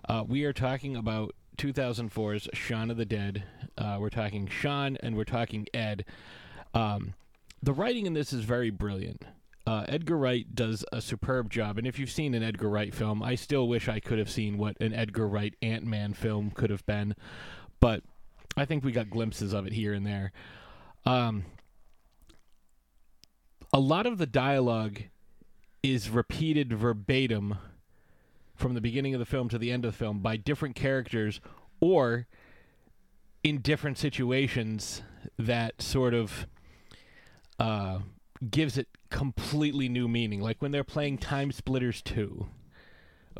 [0.09, 3.43] uh, we are talking about 2004's Shaun of the Dead.
[3.77, 6.03] Uh, we're talking Shaun and we're talking Ed.
[6.73, 7.13] Um,
[7.63, 9.23] the writing in this is very brilliant.
[9.65, 13.23] Uh, Edgar Wright does a superb job, and if you've seen an Edgar Wright film,
[13.23, 16.69] I still wish I could have seen what an Edgar Wright Ant Man film could
[16.69, 17.15] have been,
[17.79, 18.03] but
[18.57, 20.33] I think we got glimpses of it here and there.
[21.05, 21.45] Um,
[23.71, 25.03] a lot of the dialogue
[25.81, 27.57] is repeated verbatim
[28.55, 31.39] from the beginning of the film to the end of the film by different characters
[31.79, 32.27] or
[33.41, 35.01] in different situations
[35.39, 36.45] that sort of
[37.63, 37.99] uh,
[38.51, 40.41] gives it completely new meaning.
[40.41, 42.45] Like when they're playing Time Splitters 2.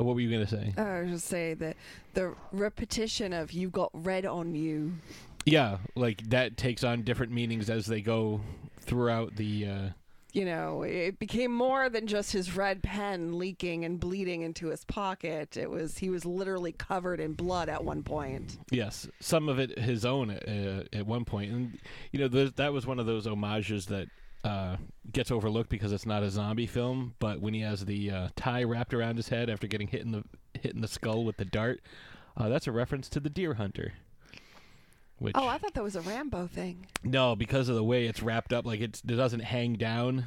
[0.00, 0.74] Uh, what were you going to say?
[0.80, 1.76] I was just say that
[2.14, 4.94] the repetition of "you got red on you."
[5.44, 8.40] Yeah, like that takes on different meanings as they go
[8.80, 9.66] throughout the.
[9.66, 9.88] Uh,
[10.34, 14.84] You know, it became more than just his red pen leaking and bleeding into his
[14.84, 15.56] pocket.
[15.56, 18.58] It was he was literally covered in blood at one point.
[18.72, 21.78] Yes, some of it his own uh, at one point, and
[22.10, 24.08] you know th- that was one of those homages that
[24.42, 24.76] uh,
[25.12, 27.14] gets overlooked because it's not a zombie film.
[27.20, 30.10] But when he has the uh, tie wrapped around his head after getting hit in
[30.10, 31.80] the hit in the skull with the dart,
[32.36, 33.92] uh, that's a reference to the Deer Hunter.
[35.18, 36.86] Which Oh, I thought that was a Rambo thing.
[37.02, 40.26] no, because of the way it's wrapped up, like it's, it doesn't hang down,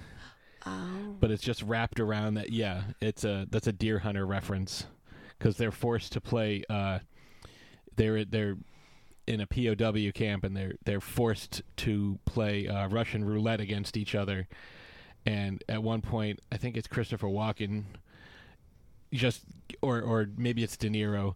[0.66, 1.16] Oh.
[1.20, 2.52] but it's just wrapped around that.
[2.52, 4.86] Yeah, it's a that's a Deer Hunter reference
[5.38, 6.64] because they're forced to play.
[6.70, 7.00] Uh,
[7.96, 8.58] they're they're
[9.28, 14.16] in a POW camp and they're they're forced to play uh, Russian roulette against each
[14.16, 14.48] other.
[15.26, 17.84] And at one point, I think it's Christopher Walken,
[19.14, 19.42] just
[19.82, 21.36] or or maybe it's De Niro,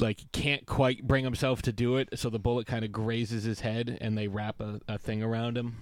[0.00, 3.60] like can't quite bring himself to do it, so the bullet kind of grazes his
[3.60, 5.76] head, and they wrap a, a thing around him.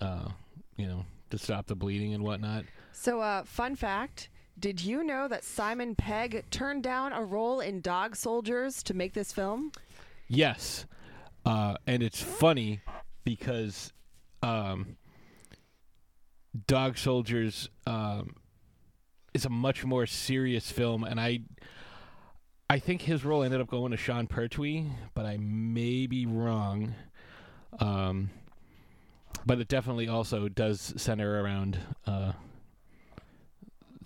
[0.00, 0.30] Uh,
[0.76, 2.64] you know, to stop the bleeding and whatnot.
[2.92, 4.28] So, uh, fun fact:
[4.58, 9.14] Did you know that Simon Pegg turned down a role in Dog Soldiers to make
[9.14, 9.72] this film?
[10.28, 10.86] Yes,
[11.44, 12.80] uh, and it's funny
[13.24, 13.92] because
[14.42, 14.96] um,
[16.66, 18.36] Dog Soldiers um,
[19.34, 21.40] is a much more serious film, and I
[22.70, 26.94] I think his role ended up going to Sean Pertwee, but I may be wrong.
[27.80, 28.30] Um,
[29.44, 32.32] but it definitely also does center around uh,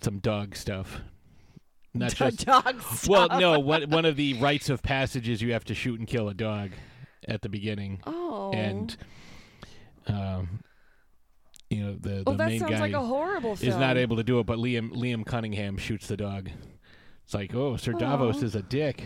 [0.01, 1.01] some dog stuff.
[1.93, 3.59] Not just dog well, no.
[3.59, 6.71] One one of the rites of passages you have to shoot and kill a dog
[7.27, 8.51] at the beginning, Oh.
[8.51, 8.97] and
[10.07, 10.59] um,
[11.69, 14.17] you know the Oh, the that main sounds guy like a horrible is not able
[14.17, 16.49] to do it, but Liam Liam Cunningham shoots the dog.
[17.25, 19.03] It's like, oh, Ser Davos is a dick.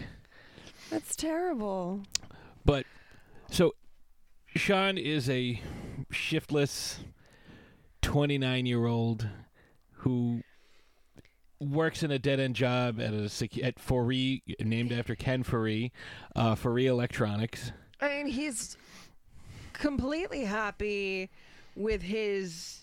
[0.89, 2.01] That's terrible.
[2.65, 2.85] But
[3.49, 3.75] so
[4.55, 5.61] Shaun is a
[6.11, 6.99] shiftless
[8.01, 9.27] 29 year old
[9.93, 10.41] who
[11.61, 15.91] works in a dead end job at a sec- at Foree, named after Ken Foree,
[16.35, 17.71] uh, Foree Electronics.
[18.01, 18.75] I mean, he's
[19.71, 21.29] completely happy
[21.75, 22.78] with his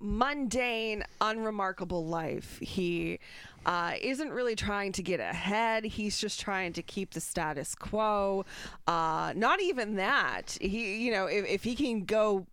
[0.00, 2.58] mundane, unremarkable life.
[2.60, 3.18] He
[3.66, 5.84] uh, isn't really trying to get ahead.
[5.84, 8.44] He's just trying to keep the status quo.
[8.86, 10.56] Uh, not even that.
[10.60, 12.46] He, you know, if, if he can go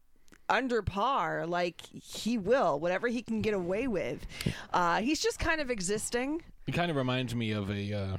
[0.50, 4.26] under par, like he will, whatever he can get away with.
[4.74, 6.42] Uh, he's just kind of existing.
[6.68, 8.18] It kind of reminds me of a uh,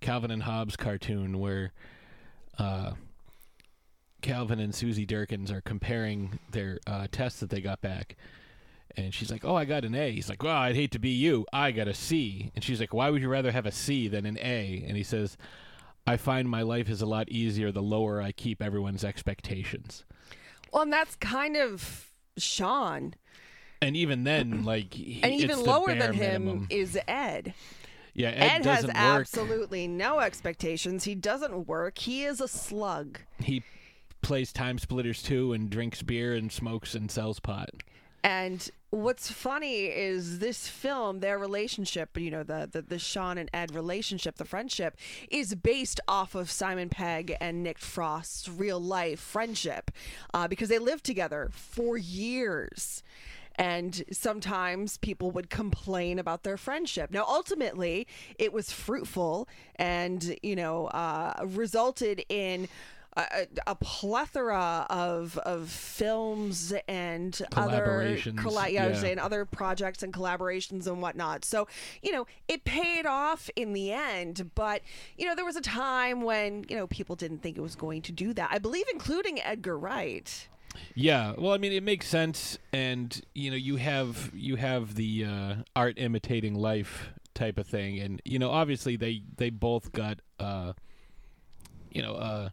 [0.00, 1.72] Calvin and Hobbes cartoon where
[2.58, 2.92] uh,
[4.22, 8.16] Calvin and Susie Derkins are comparing their uh, tests that they got back.
[8.96, 11.10] And she's like, "Oh, I got an A." He's like, "Well, I'd hate to be
[11.10, 11.46] you.
[11.52, 14.26] I got a C." And she's like, "Why would you rather have a C than
[14.26, 15.36] an A?" And he says,
[16.06, 20.04] "I find my life is a lot easier the lower I keep everyone's expectations."
[20.72, 23.14] Well, and that's kind of Shaun.
[23.80, 26.66] And even then, like, he, and even lower than him minimum.
[26.70, 27.54] is Ed.
[28.14, 28.92] Yeah, Ed, Ed, has work.
[28.94, 31.04] absolutely no expectations.
[31.04, 31.98] He doesn't work.
[31.98, 33.20] He is a slug.
[33.38, 33.62] He
[34.20, 37.70] plays Time Splitters 2, and drinks beer and smokes and sells pot.
[38.24, 43.50] And what's funny is this film, their relationship, you know, the, the the Shaun and
[43.52, 44.96] Ed relationship, the friendship,
[45.28, 49.90] is based off of Simon Pegg and Nick Frost's real life friendship,
[50.32, 53.02] uh, because they lived together for years.
[53.56, 57.10] And sometimes people would complain about their friendship.
[57.10, 58.06] Now, ultimately,
[58.38, 59.46] it was fruitful
[59.76, 62.68] and, you know, uh, resulted in
[63.16, 70.12] a, a plethora of of films and other Collaborations, colla- yeah, saying other projects and
[70.12, 71.44] collaborations and whatnot.
[71.44, 71.68] So
[72.02, 74.50] you know, it paid off in the end.
[74.54, 74.82] But
[75.16, 78.02] you know, there was a time when you know people didn't think it was going
[78.02, 78.48] to do that.
[78.50, 80.48] I believe, including Edgar Wright.
[80.94, 85.26] Yeah, well, I mean, it makes sense, and you know, you have you have the
[85.26, 90.20] uh, art imitating life type of thing, and you know, obviously they they both got
[90.40, 90.72] uh,
[91.92, 92.48] you know, uh,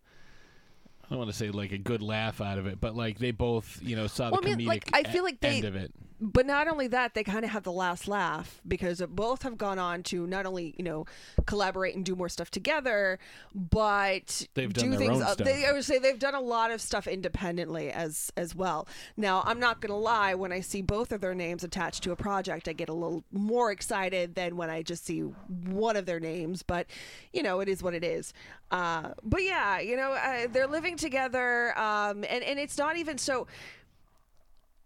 [1.10, 3.32] I don't want to say like a good laugh out of it, but like they
[3.32, 5.66] both you know saw Well, the I mean, comedic like, I feel like they- end
[5.66, 5.91] of it.
[6.22, 9.80] But not only that, they kind of have the last laugh because both have gone
[9.80, 11.05] on to not only you know
[11.45, 13.18] collaborate and do more stuff together,
[13.55, 15.22] but They've done do their things.
[15.22, 15.45] own stuff.
[15.47, 18.86] They, I would say they've done a lot of stuff independently as as well.
[19.16, 22.18] Now, I'm not gonna lie, when I see both of their names attached to a
[22.18, 26.20] project, I get a little more excited than when I just see one of their
[26.20, 26.64] names.
[26.64, 26.88] But
[27.32, 28.34] you know, it is what it is.
[28.72, 33.17] Uh, but yeah, you know, uh, they're living together, um, and and it's not even
[33.17, 33.47] so.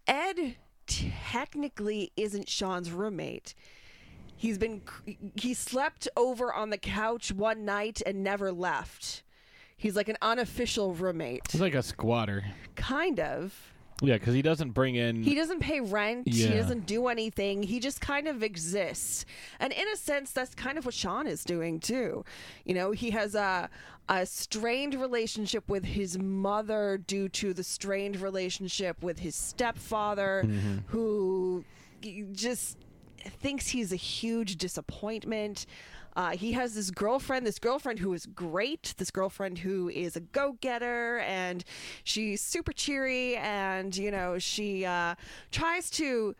[0.08, 0.56] Ed
[0.88, 3.54] technically isn't Shaun's roommate.
[4.36, 4.82] He's been
[5.36, 9.24] he slept over on the couch one night and never left.
[9.76, 11.52] He's like an unofficial roommate.
[11.52, 12.46] He's like a squatter.
[12.76, 13.73] Kind of.
[14.04, 15.24] Yeah, because he doesn't bring in.
[15.24, 16.28] He doesn't pay rent.
[16.28, 17.64] He doesn't do anything.
[17.64, 19.26] He just kind of exists.
[19.60, 22.26] And in a sense, that's kind of what Shaun is doing too.
[22.66, 23.70] You know, he has a
[24.10, 30.78] a strained relationship with his mother due to the strained relationship with his stepfather, Mm-hmm.
[30.88, 31.64] who
[32.34, 32.78] just
[33.24, 35.66] thinks he's a huge disappointment.
[36.16, 40.20] Uh, he has this girlfriend, this girlfriend who is great, this girlfriend who is a
[40.20, 41.64] go getter, and
[42.04, 45.16] she's super cheery, and, you know, she uh,
[45.52, 46.36] tries to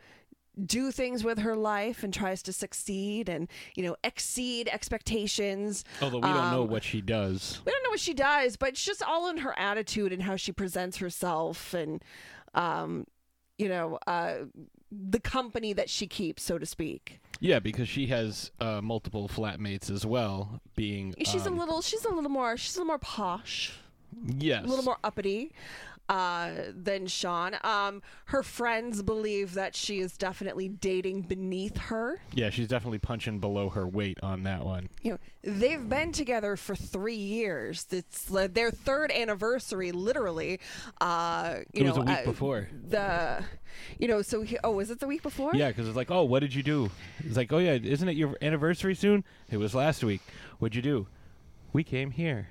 [0.66, 5.82] do things with her life and tries to succeed and, you know, exceed expectations.
[6.00, 7.60] although we don't know Um, what she does.
[7.66, 10.36] we don't know what she does, but it's just all in her attitude and how
[10.36, 12.00] she presents herself and,
[12.54, 13.04] um,
[13.58, 14.34] you know, uh,
[15.10, 17.20] the company that she keeps, so to speak.
[17.40, 20.60] Yeah, because she has uh, multiple flatmates as well.
[20.76, 23.74] Being She's um, a little, she's a little more, she's a little more posh,
[24.38, 25.52] yes, a little more uppity
[26.08, 27.56] uh, than Shaun.
[27.64, 32.20] Um, her friends believe that she is definitely dating beneath her.
[32.34, 34.88] Yeah, she's definitely punching below her weight on that one.
[35.02, 40.58] you know they've been together for three years it's their third anniversary literally
[41.02, 42.68] uh you It was know a week uh, before.
[42.88, 43.44] the
[43.98, 46.24] you know so he, oh was it the week before Yeah, because it's like, oh,
[46.24, 46.90] what did you do?
[47.20, 49.22] It's like, oh yeah, isn't it your anniversary soon?
[49.50, 50.22] It was last week.
[50.58, 51.06] What'd you do?
[51.74, 52.48] We came here.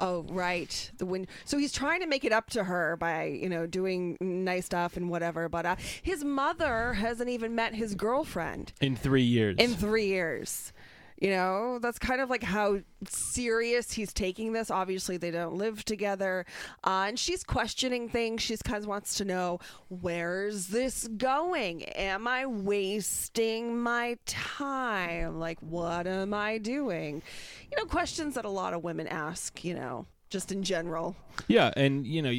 [0.00, 1.26] Oh right the wind.
[1.44, 4.96] so he's trying to make it up to her by you know doing nice stuff
[4.96, 9.56] and whatever but uh, his mother hasn't even met his girlfriend In three years.
[9.58, 10.72] in three years.
[11.20, 14.70] You know, that's kind of like how serious he's taking this.
[14.70, 16.44] Obviously, they don't live together.
[16.82, 18.42] Uh, and she's questioning things.
[18.42, 21.84] She's kind of wants to know where's this going?
[21.84, 25.38] Am I wasting my time?
[25.38, 27.22] Like, what am I doing?
[27.70, 31.14] You know, questions that a lot of women ask, you know, just in general.
[31.46, 32.32] yeah, and you know,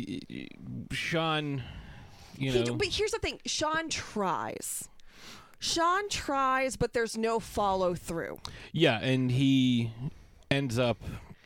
[0.91, 1.63] Shaun,
[2.37, 4.89] you He, know, but here's the thing Shaun tries.
[5.65, 8.37] Shaun tries, but there's no follow through.
[8.71, 9.91] yeah, and he
[10.51, 10.97] ends up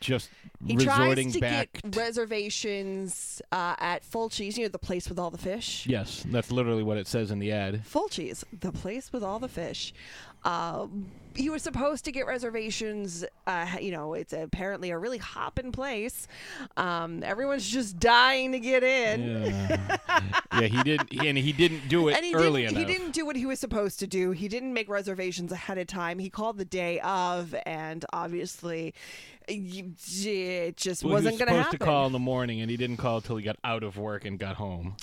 [0.01, 0.29] just
[0.65, 1.79] He resorting tries to back.
[1.83, 5.85] get reservations uh, at Fulci's, you know, the place with all the fish.
[5.87, 7.83] yes, that's literally what it says in the ad.
[7.85, 9.93] Fulci's, the place with all the fish.
[10.43, 13.23] Um, he was supposed to get reservations.
[13.47, 16.27] Uh, you know, it's apparently a really hopping place.
[16.77, 19.43] Um, everyone's just dying to get in.
[19.45, 19.89] Yeah,
[20.59, 22.87] yeah, he did, and he didn't do it and he early didn't, enough.
[22.89, 24.31] he didn't do what he was supposed to do.
[24.31, 26.19] He didn't make reservations ahead of time.
[26.19, 28.93] He called the day of, and obviously,
[29.47, 31.79] it just Well, wasn't he was going to supposed happen.
[31.79, 34.25] to call in the morning, and he didn't call till he got out of work
[34.25, 34.95] and got home.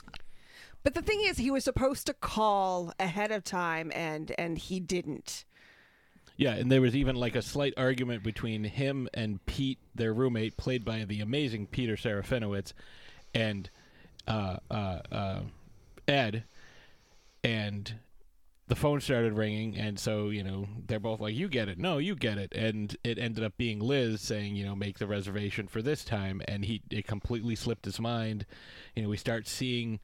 [0.83, 4.79] But the thing is, he was supposed to call ahead of time, and and he
[4.81, 5.45] didn't.
[6.37, 10.57] Yeah, and there was even like a slight argument between him and Pete, their roommate,
[10.57, 12.73] played by the amazing Peter Serafinowicz,
[13.35, 13.71] and
[14.29, 15.41] uh, uh, uh,
[16.07, 16.45] Ed.
[17.43, 17.95] And
[18.69, 21.99] the phone started ringing, and so you know they're both like, "You get it, no,
[21.99, 25.69] you get it," and it ended up being Liz saying, "You know, make the reservation
[25.69, 28.45] for this time," and he it completely slipped his mind.
[28.95, 30.01] You know, we start seeing,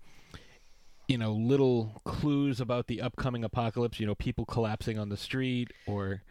[1.12, 4.00] you know, little clues about the upcoming apocalypse.
[4.00, 6.22] You know, people collapsing on the street, or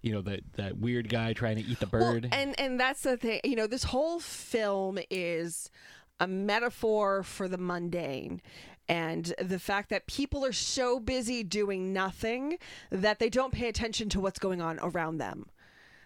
[0.00, 2.28] you know that that weird guy trying to eat the bird.
[2.30, 3.40] Well, and and that's the thing.
[3.44, 5.70] You know, this whole film is
[6.18, 8.40] a metaphor for the mundane.
[8.88, 12.58] And the fact that people are so busy doing nothing
[12.90, 15.46] that they don't pay attention to what's going on around them.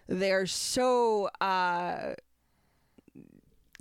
[0.07, 2.13] They're so uh,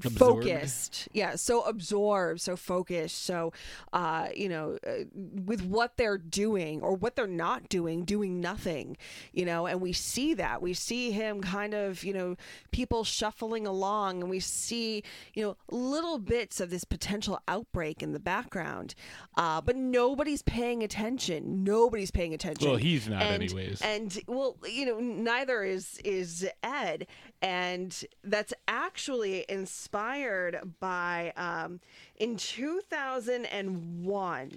[0.05, 0.45] Absorbed.
[0.45, 1.09] focused.
[1.13, 3.53] Yeah so absorbed so focused so
[3.95, 8.97] uh you know uh, with what they're doing or what they're not doing doing nothing
[9.33, 10.61] you know and we see that.
[10.61, 12.37] We see him kind of you know
[12.73, 15.03] people shuffling along and we see
[15.35, 18.95] you know little bits of this potential outbreak in the background
[19.37, 21.65] uh but nobody's paying attention.
[21.65, 22.69] Nobody's paying attention.
[22.69, 23.81] Well, he's not and, anyways.
[23.81, 27.07] and well you know neither is is ed
[27.47, 31.79] and that's actually inspired by um,
[32.17, 34.51] in 2001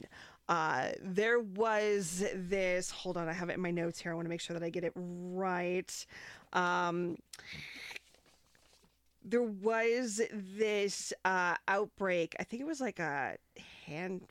[0.47, 4.11] uh, there was this hold on i have it in my notes here.
[4.11, 6.05] I want to make sure that i get it right.
[6.51, 7.17] Um,
[9.23, 12.35] there was this uh, outbreak.
[12.39, 13.37] I think it was like a
[13.85, 14.23] hand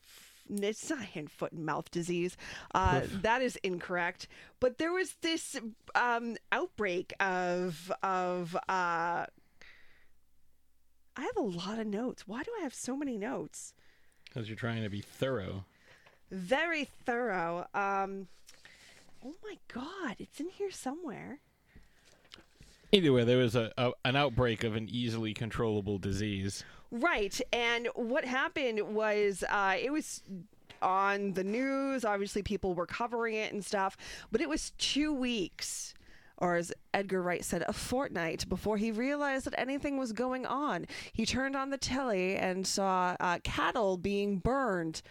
[0.49, 2.35] it's not hand foot and mouth disease.
[2.73, 4.27] Uh, that is incorrect.
[4.59, 5.57] But there was this
[5.95, 9.25] um, outbreak of of uh,
[11.15, 12.27] i have a lot of notes.
[12.27, 13.73] Why do i have so many notes?
[14.25, 15.65] Because you're trying to be thorough.
[16.31, 17.65] very thorough.
[17.73, 18.27] Um,
[19.25, 21.39] oh my god it's in here somewhere.
[22.91, 26.63] Either way, there was a, a an outbreak of an easily controllable disease.
[26.91, 27.39] Right.
[27.53, 30.23] And what happened was uh, it was
[30.81, 32.03] on the news.
[32.03, 33.97] Obviously, people were covering it and stuff,
[34.31, 35.93] but it was two weeks.
[36.37, 40.85] Or as Edgar Wright said, a fortnight before he realized that anything was going on.
[41.11, 45.01] He turned on the telly and saw uh, cattle being burned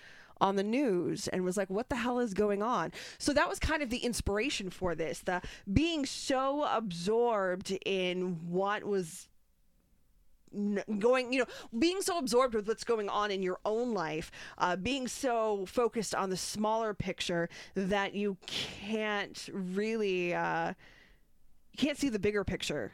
[0.41, 2.93] on the news and was like, what the hell is going on?
[3.19, 5.21] So that was kind of the inspiration for this.
[5.21, 9.29] The being so absorbed in what was
[10.99, 11.47] going you know
[11.79, 16.15] being so absorbed with what's going on in your own life uh, being so focused
[16.15, 20.73] on the smaller picture that you can't really uh,
[21.73, 22.93] you can't see the bigger picture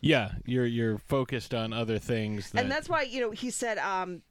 [0.00, 2.50] Yeah, you're you're focused on other things.
[2.50, 4.22] That, and that's why you know he said um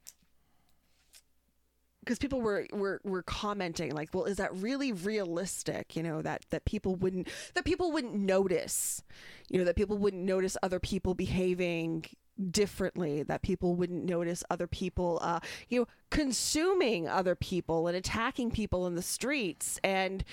[2.06, 6.46] because people were, were were commenting like well is that really realistic you know that
[6.52, 9.02] that people wouldn't that people wouldn't notice
[9.50, 12.06] you know that people wouldn't notice other people behaving
[12.52, 18.52] differently that people wouldn't notice other people uh you know consuming other people and attacking
[18.52, 20.24] people in the streets and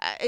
[0.00, 0.26] uh,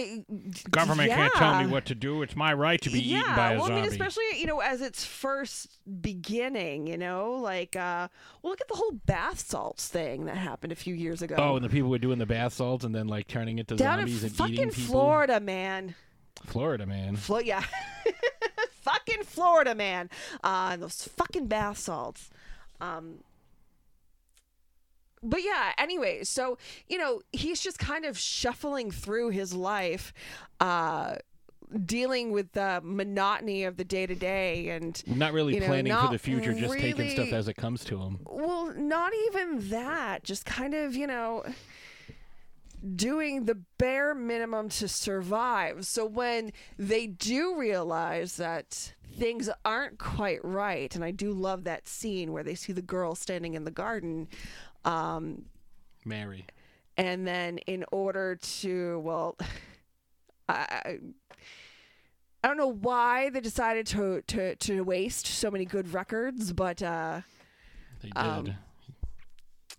[0.70, 2.22] government can't tell me what to do.
[2.22, 3.80] It's my right to be yeah, eaten by a well, zombie.
[3.80, 8.08] I mean, especially you know, as its first beginning, you know, like uh,
[8.42, 11.34] well, look at the whole bath salts thing that happened a few years ago.
[11.38, 13.98] oh, and the people were doing the bath salts and then like turning into down
[14.00, 14.92] in zombies and fucking eating people.
[14.92, 15.94] Florida, man.
[16.44, 17.16] Florida, man.
[17.16, 17.64] Flo- yeah,
[18.86, 20.08] fucking Florida, man.
[20.42, 22.30] Uh, those fucking bath salts.
[22.80, 23.18] Um,
[25.22, 26.56] but yeah, anyway, so
[26.88, 30.12] you know, he's just kind of shuffling through his life,
[30.60, 31.16] uh,
[31.84, 35.96] dealing with the monotony of the day to day, and Not really you know, planning
[35.96, 38.20] for the future, just taking stuff as it comes to him.
[38.26, 40.22] well, not even that.
[40.22, 41.44] Just kind of, you know,
[42.94, 45.86] doing the bare minimum to survive.
[45.86, 51.88] So when they do realize that things aren't quite right, and I do love that
[51.88, 54.28] scene where they see the girl standing in the garden,
[54.84, 55.46] um,
[56.04, 56.44] Mary.
[56.96, 59.36] and then in order to, well,
[60.48, 60.98] I.
[62.44, 66.80] I don't know why they decided to, to, to waste so many good records, but
[66.80, 67.22] uh,
[68.02, 68.16] They did.
[68.16, 68.54] Um,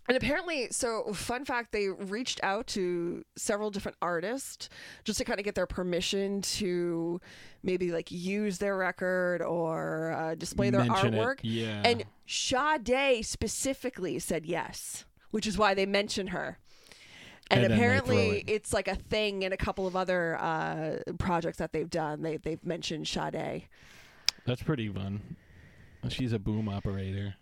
[0.08, 4.68] and apparently, so fun fact, they reached out to several different artists
[5.04, 7.20] just to kind of get their permission to
[7.62, 11.38] maybe like use their record or uh, display their Mention it, artwork.
[11.42, 11.82] yeah.
[11.84, 16.58] And Sade specifically said yes, which is why they mention her.
[17.50, 18.44] And, And then they throw apparently, it.
[18.50, 22.20] it's like a thing in a couple of other uh, projects that they've done.
[22.22, 23.68] They they've mentioned Sade.
[24.44, 25.36] That's pretty fun.
[26.08, 27.34] She's a boom operator.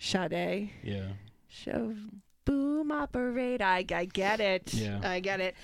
[0.00, 0.70] Sade.
[0.82, 1.08] Yeah.
[1.52, 1.94] Show
[2.44, 3.62] boom operate.
[3.62, 4.74] I, I get it.
[4.74, 5.00] Yeah.
[5.02, 5.54] I get it.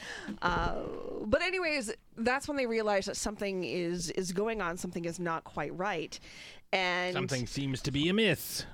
[0.43, 0.83] Uh,
[1.25, 4.77] but anyways, that's when they realize that something is is going on.
[4.77, 6.19] Something is not quite right,
[6.73, 8.65] and Something seems to be amiss.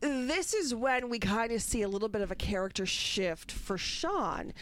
[0.00, 3.76] this is when we kind of see a little bit of a character shift for
[3.76, 4.52] Shaun.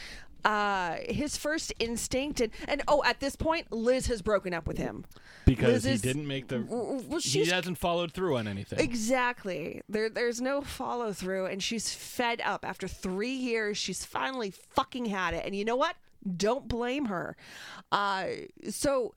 [0.45, 4.79] Uh, his first instinct, and, and oh, at this point, Liz has broken up with
[4.79, 5.05] him
[5.45, 6.61] because Liz he is- didn't make the.
[6.61, 8.79] well, he she's- hasn't followed through on anything.
[8.79, 9.83] Exactly.
[9.89, 12.65] There, there's no follow through, and she's fed up.
[12.65, 15.45] After three years, she's finally fucking had it.
[15.45, 15.97] And you know what?
[16.37, 17.37] Don't blame her.
[17.91, 18.27] Uh,
[18.71, 19.15] so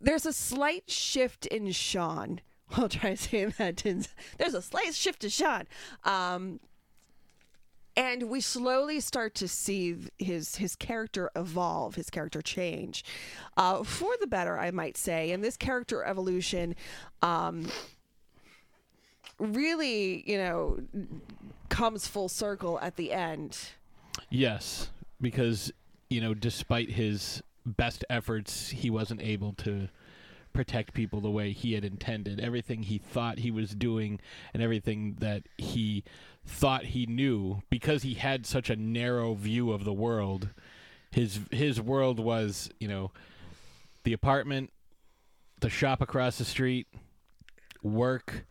[0.00, 2.40] there's a slight shift in Shaun.
[2.76, 3.78] I'll try saying that.
[3.78, 4.08] Tins.
[4.38, 5.66] There's a slight shift in Shaun.
[6.04, 6.60] Um,
[7.96, 13.04] and we slowly start to see his his character evolve, his character change,
[13.56, 15.32] uh, for the better, I might say.
[15.32, 16.74] And this character evolution,
[17.22, 17.66] um,
[19.38, 20.78] really, you know,
[21.68, 23.58] comes full circle at the end.
[24.28, 25.72] Yes, because
[26.08, 29.88] you know, despite his best efforts, he wasn't able to
[30.52, 32.40] protect people the way he had intended.
[32.40, 34.20] Everything he thought he was doing
[34.52, 36.04] and everything that he
[36.44, 40.50] thought he knew because he had such a narrow view of the world.
[41.10, 43.12] His his world was, you know,
[44.04, 44.70] the apartment,
[45.60, 46.86] the shop across the street,
[47.82, 48.44] work,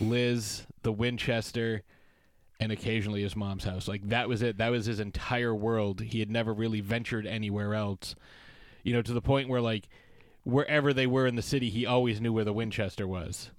[0.00, 1.82] Liz, the Winchester,
[2.60, 3.88] and occasionally his mom's house.
[3.88, 4.58] Like that was it.
[4.58, 6.00] That was his entire world.
[6.00, 8.14] He had never really ventured anywhere else.
[8.84, 9.88] You know, to the point where like
[10.44, 13.50] wherever they were in the city, he always knew where the Winchester was.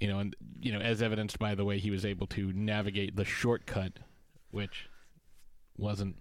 [0.00, 3.16] You know, and you know, as evidenced by the way he was able to navigate
[3.16, 3.94] the shortcut,
[4.50, 4.88] which
[5.76, 6.16] wasn't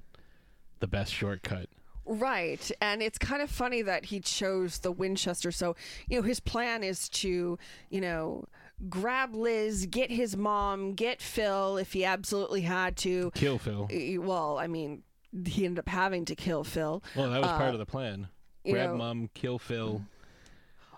[0.80, 1.70] the best shortcut.
[2.06, 2.72] Right.
[2.80, 5.52] And it's kind of funny that he chose the Winchester.
[5.52, 5.76] So,
[6.08, 7.60] you know, his plan is to,
[7.90, 8.46] you know,
[8.90, 13.32] grab Liz, get his mom, get Phil if he absolutely had to.
[13.36, 13.90] Kill Phil.
[14.22, 15.04] Well, I mean,
[15.46, 17.04] he ended up having to kill Phil.
[17.16, 18.30] Well, that was part Uh, of the plan.
[18.64, 20.02] You Grab know- mom, kill Phil.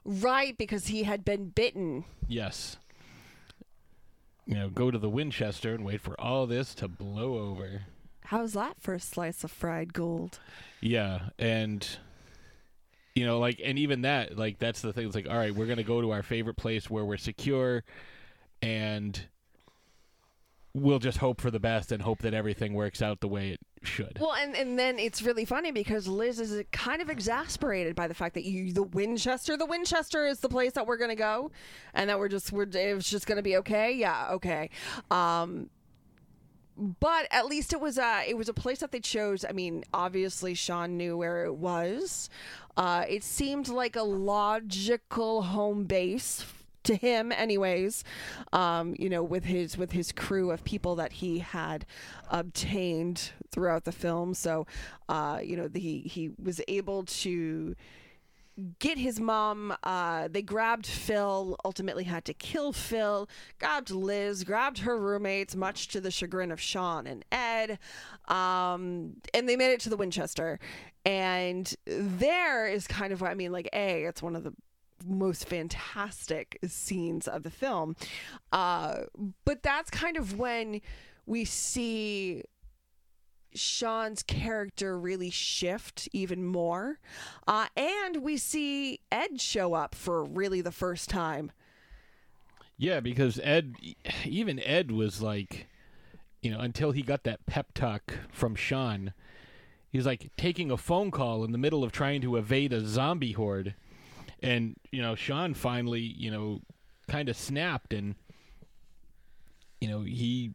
[0.05, 2.05] Right, because he had been bitten.
[2.27, 2.77] Yes.
[4.45, 7.81] You know, go to the Winchester and wait for all this to blow over.
[8.25, 10.39] How's that for a slice of fried gold?
[10.81, 11.87] Yeah, and
[13.15, 15.05] you know, like, and even that, like, that's the thing.
[15.05, 17.83] It's like, all right, we're gonna go to our favorite place where we're secure,
[18.61, 19.21] and
[20.73, 23.59] we'll just hope for the best and hope that everything works out the way it
[23.83, 24.17] should.
[24.19, 28.13] Well, and, and then it's really funny because Liz is kind of exasperated by the
[28.13, 31.51] fact that you, the Winchester, the Winchester is the place that we're gonna go,
[31.93, 33.93] and that we're just we're it's just gonna be okay.
[33.93, 34.69] Yeah, okay.
[35.11, 35.69] Um,
[36.99, 39.45] but at least it was a it was a place that they chose.
[39.47, 42.29] I mean, obviously Shaun knew where it was.
[42.77, 46.45] Uh, it seemed like a logical home base
[46.81, 48.05] to him anyways
[48.53, 51.85] um you know with his with his crew of people that he had
[52.29, 54.65] obtained throughout the film so
[55.07, 57.75] uh you know the, he he was able to
[58.79, 59.75] get his mom.
[59.83, 63.29] Uh, they grabbed Phil, ultimately had to kill Phil,
[63.59, 67.79] grabbed Liz, grabbed her roommates, much to the chagrin of Shaun and Ed.
[68.27, 70.59] Um, and they made it to the Winchester.
[71.05, 74.53] And there is kind of, what I mean, like, A, it's one of the
[75.05, 77.95] most fantastic scenes of the film.
[78.51, 79.03] Uh,
[79.45, 80.81] but that's kind of when
[81.25, 82.43] we see
[83.53, 86.99] Shaun's character really shift even more.
[87.47, 91.51] Uh, and we see Ed show up for really the first time.
[92.77, 93.75] Yeah, because Ed,
[94.25, 95.67] even Ed was like,
[96.41, 99.13] you know, until he got that pep talk from Shaun,
[99.91, 103.33] he's like taking a phone call in the middle of trying to evade a zombie
[103.33, 103.75] horde.
[104.41, 106.61] And, you know, Shaun finally, you know,
[107.09, 108.15] kind of snapped and,
[109.81, 110.53] you know, he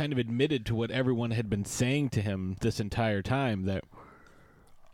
[0.00, 3.84] kind of admitted to what everyone had been saying to him this entire time that,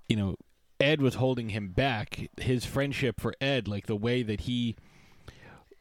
[0.08, 0.34] you know,
[0.80, 2.28] Ed was holding him back.
[2.40, 4.74] His friendship for Ed, like the way that he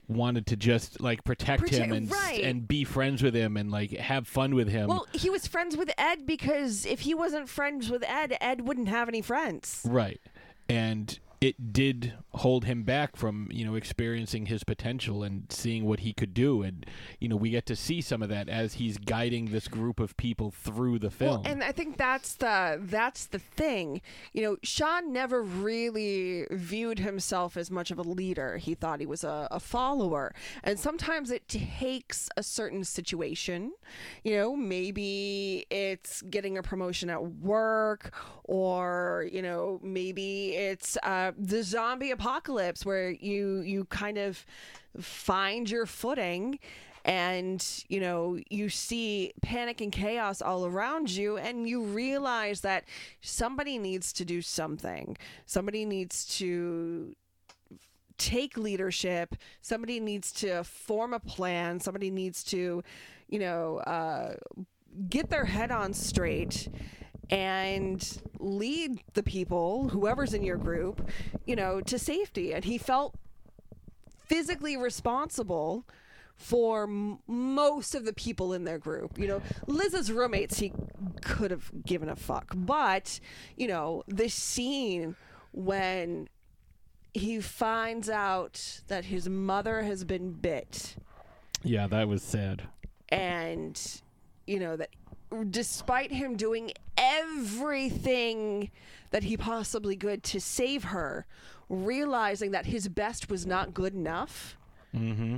[0.07, 2.39] wanted to just like protect, Protect- him and right.
[2.43, 4.89] and be friends with him and like have fun with him.
[4.89, 8.89] Well, he was friends with Ed because if he wasn't friends with Ed, Ed wouldn't
[8.89, 9.81] have any friends.
[9.83, 10.21] Right.
[10.69, 16.01] And it did hold him back from, you know, experiencing his potential and seeing what
[16.01, 16.61] he could do.
[16.61, 16.85] And,
[17.19, 20.17] you know, we get to see some of that as he's guiding this group of
[20.17, 21.43] people through the film.
[21.43, 24.01] Well, and I think that's the that's the thing.
[24.33, 28.57] You know, Shaun never really viewed himself as much of a leader.
[28.57, 30.33] He thought he was a, a follower.
[30.63, 33.73] And sometimes it takes a certain situation.
[34.23, 38.13] You know, maybe it's getting a promotion at work,
[38.43, 44.45] or you know, maybe it's uh, the zombie apocalypse where you you kind of
[44.99, 46.59] find your footing
[47.05, 52.83] and you know you see panic and chaos all around you and you realize that
[53.21, 55.15] somebody needs to do something.
[55.45, 57.15] Somebody needs to
[58.17, 59.35] take leadership.
[59.61, 61.79] Somebody needs to form a plan.
[61.79, 62.83] Somebody needs to
[63.29, 64.35] you know uh
[65.09, 66.69] get their head on straight
[67.29, 71.09] and lead the people, whoever's in your group,
[71.45, 72.53] you know, to safety.
[72.53, 73.15] And he felt
[74.27, 75.85] physically responsible
[76.35, 79.17] for m- most of the people in their group.
[79.17, 80.73] You know, Liz's roommates, he
[81.21, 82.51] could have given a fuck.
[82.55, 83.19] But,
[83.55, 85.15] you know, this scene
[85.53, 86.27] when
[87.13, 90.97] he finds out that his mother has been bit
[91.63, 92.63] Yeah, that was sad.
[93.09, 94.01] and
[94.47, 94.89] you know that
[95.49, 98.71] despite him doing everything
[99.11, 101.25] that he possibly could to save her
[101.69, 104.57] realizing that his best was not good enough
[104.95, 105.37] Mm-hmm.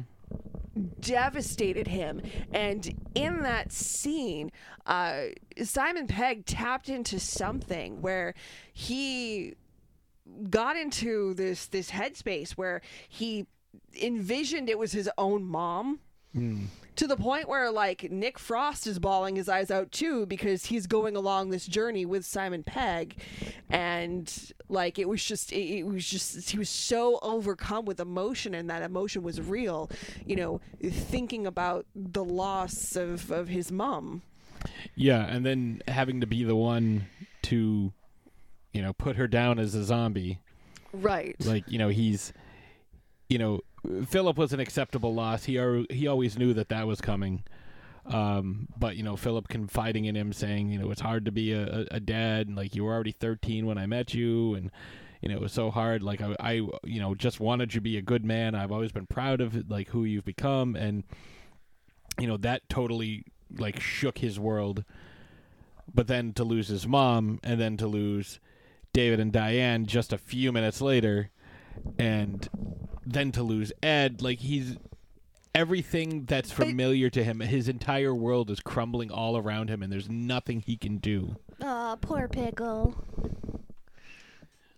[1.00, 2.22] devastated him.
[2.54, 4.52] And in that scene
[4.86, 5.24] uh,
[5.64, 8.36] simon pegg tapped into something where
[8.74, 9.56] he
[10.50, 13.48] got into this this headspace where he
[14.02, 16.00] envisioned it was his own mom
[16.98, 20.86] to the point where like Nick Frost is bawling his eyes out too because he's
[20.86, 23.18] going along this journey with Simon Pegg.
[23.70, 24.32] And
[24.70, 28.70] like it was just it, it was just he was so overcome with emotion and
[28.70, 29.90] that emotion was real
[30.26, 34.22] you know thinking about the loss of of his mom.
[34.96, 37.08] Yeah, and then having to be the one
[37.44, 37.94] to,
[38.74, 40.40] you know, put her down as a zombie.
[40.94, 41.36] right.
[41.46, 42.34] Like, you know, he's,
[43.30, 43.62] you know,
[44.08, 45.46] Philip was an acceptable loss.
[45.46, 47.44] He al- he always knew that that was coming.
[48.06, 51.52] Um, but you know, Philip confiding in him, saying, you know, it's hard to be
[51.52, 54.72] a, a, a dad, and like you were already 13 when I met you, and
[55.22, 56.04] you know, it was so hard.
[56.04, 56.52] Like I, I,
[56.84, 58.56] you know, just wanted you to be a good man.
[58.56, 61.04] I've always been proud of like who you've become, and
[62.20, 63.26] you know, that totally
[63.58, 64.84] like shook his world.
[65.94, 68.40] But then to lose his mom, and then to lose
[68.94, 71.30] David and Diane just a few minutes later,
[72.00, 72.48] and
[73.14, 74.78] then to lose Ed, like he's
[75.56, 80.10] everything that's familiar to him, his entire world is crumbling all around him, and there's
[80.10, 81.36] nothing he can do.
[81.62, 82.96] oh poor pickle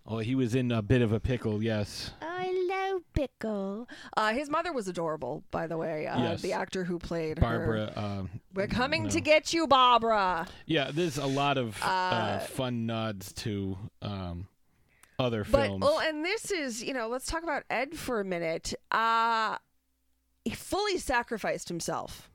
[0.06, 2.10] Oh, he was in a bit of a pickle, yes.
[2.20, 6.42] I love pickle uh his mother was adorable by the way uh, Yes.
[6.42, 7.92] the actor who played her Barbara.
[7.94, 9.10] Um, we're coming no.
[9.10, 14.46] to get you Barbara Yeah, there's a lot of uh, Uh, fun nods to um,
[15.20, 15.82] other But films.
[15.82, 18.74] well, and this is you know, let's talk about Ed for a minute.
[18.90, 19.56] Uh
[20.44, 22.30] he fully sacrificed himself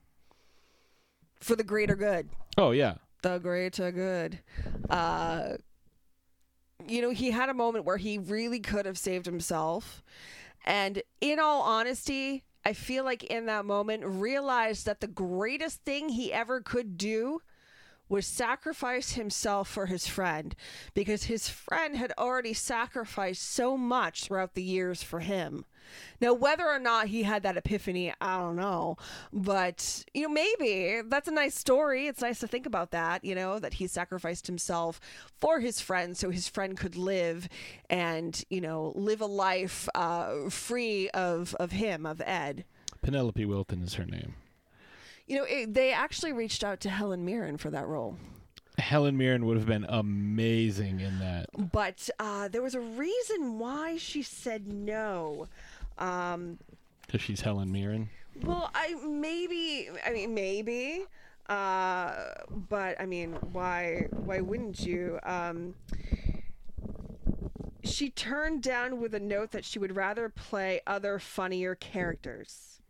[1.40, 2.28] for the greater good.
[2.56, 4.38] oh yeah, The greater good.
[4.88, 5.56] Uh
[6.86, 10.02] you know, he had a moment where he really could have saved himself.
[10.64, 16.08] And in all honesty, I feel like in that moment realized that the greatest thing
[16.10, 17.40] he ever could do
[18.08, 20.54] was sacrifice himself for his friend
[20.94, 25.64] because his friend had already sacrificed so much throughout the years for him.
[26.20, 28.96] Now, whether or not he had that epiphany, I don't know.
[29.32, 32.06] But, you know, maybe that's a nice story.
[32.06, 35.00] It's nice to think about that, you know, that he sacrificed himself
[35.38, 37.48] for his friend so his friend could live
[37.88, 42.64] and, you know, live a life uh, free of, of him, of Ed.
[43.02, 44.34] Penelope Wilton is her name.
[45.26, 48.16] You know, it, they actually reached out to Helen Mirren for that role.
[48.78, 51.46] Helen Mirren would have been amazing in that.
[51.72, 55.48] but uh, there was a reason why she said no.
[55.98, 56.58] Um,
[57.06, 58.08] Because she's Helen Mirren.
[58.42, 61.04] well, I maybe, I mean, maybe,
[61.48, 62.12] uh,
[62.68, 64.08] but I mean, why?
[64.10, 65.18] Why wouldn't you?
[65.22, 65.74] Um,
[67.82, 72.80] she turned down with a note that she would rather play other funnier characters.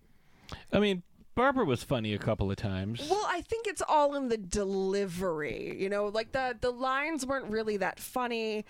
[0.73, 1.03] I mean,
[1.37, 3.07] Barbara was funny a couple of times.
[3.11, 5.77] Well, I think it's all in the delivery.
[5.79, 8.65] You know, like the the lines weren't really that funny.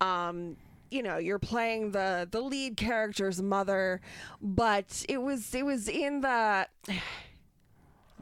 [0.00, 0.56] Um,
[0.92, 4.00] you know, you're playing the the lead character's mother,
[4.40, 6.68] but it was it was in the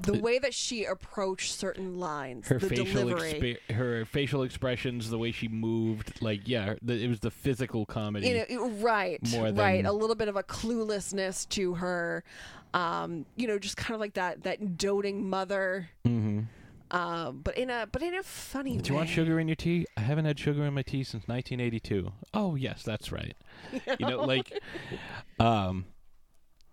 [0.03, 5.32] the way that she approached certain lines, her the facial her facial expressions, the way
[5.32, 8.28] she moved, like yeah, the, it was the physical comedy.
[8.28, 9.84] you know, right, more right.
[9.84, 12.24] A little bit of a cluelessness to her.
[12.72, 15.90] Um, you know, just kind of like that that doting mother.
[16.07, 16.46] Mhm.
[16.92, 18.82] Um, but in a but in a funny way.
[18.82, 19.86] Do you want sugar in your tea?
[19.96, 22.12] I haven't had sugar in my tea since 1982.
[22.34, 23.36] Oh yes, that's right.
[24.01, 24.53] You know, like,
[25.38, 25.84] um,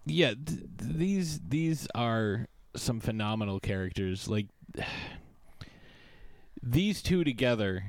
[0.05, 2.47] yeah, th- these these are
[2.77, 4.27] some phenomenal characters.
[4.27, 4.47] Like,
[6.61, 7.83] these two together,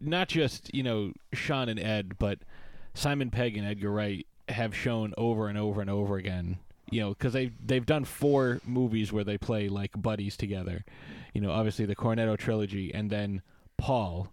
[0.00, 2.38] not just you know Shaun and Ed, but
[2.94, 6.58] Simon Pegg and Edgar Wright have shown over and over and over again.
[6.90, 10.84] You know, because they they've done four movies where they play like buddies together.
[11.32, 13.42] You know, obviously the Cornetto trilogy, and then
[13.78, 14.28] Paul.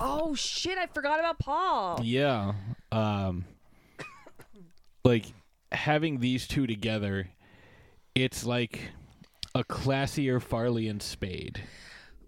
[0.00, 0.76] Oh shit!
[0.76, 2.00] I forgot about Paul.
[2.02, 2.54] Yeah.
[2.90, 3.44] Um
[5.04, 5.26] like
[5.70, 7.28] having these two together,
[8.22, 8.90] it's like
[9.54, 11.62] a classier Farley and Spade.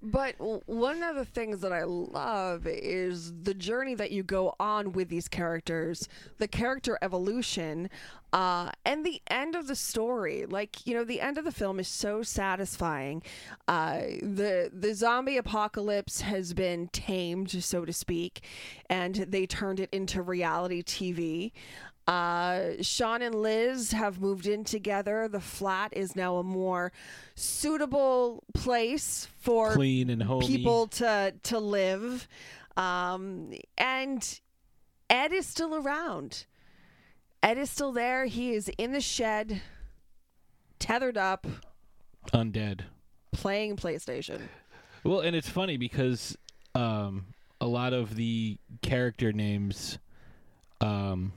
[0.02, 0.36] But
[0.66, 5.10] one of the things that I love is the journey that you go on with
[5.10, 7.90] these characters, the character evolution,
[8.32, 10.46] uh, and the end of the story.
[10.46, 13.22] Like you know, the end of the film is so satisfying.
[13.68, 18.42] Uh, the the zombie apocalypse has been tamed, so to speak,
[18.88, 21.52] and they turned it into reality TV.
[22.10, 25.28] Uh, Shaun and Liz have moved in together.
[25.28, 26.90] The flat is now a more
[27.36, 30.44] suitable place for Clean and homey.
[30.48, 32.26] people to to live.
[32.76, 34.40] Um, and
[35.08, 36.46] Ed is still around.
[37.44, 38.26] Ed is still there.
[38.26, 39.62] He is in the shed,
[40.80, 41.46] tethered up,
[42.32, 42.80] Undead.
[43.30, 44.40] playing PlayStation.
[45.04, 46.36] Well, and it's funny because
[46.74, 47.26] um,
[47.60, 49.98] a lot of the character names
[50.80, 51.32] um,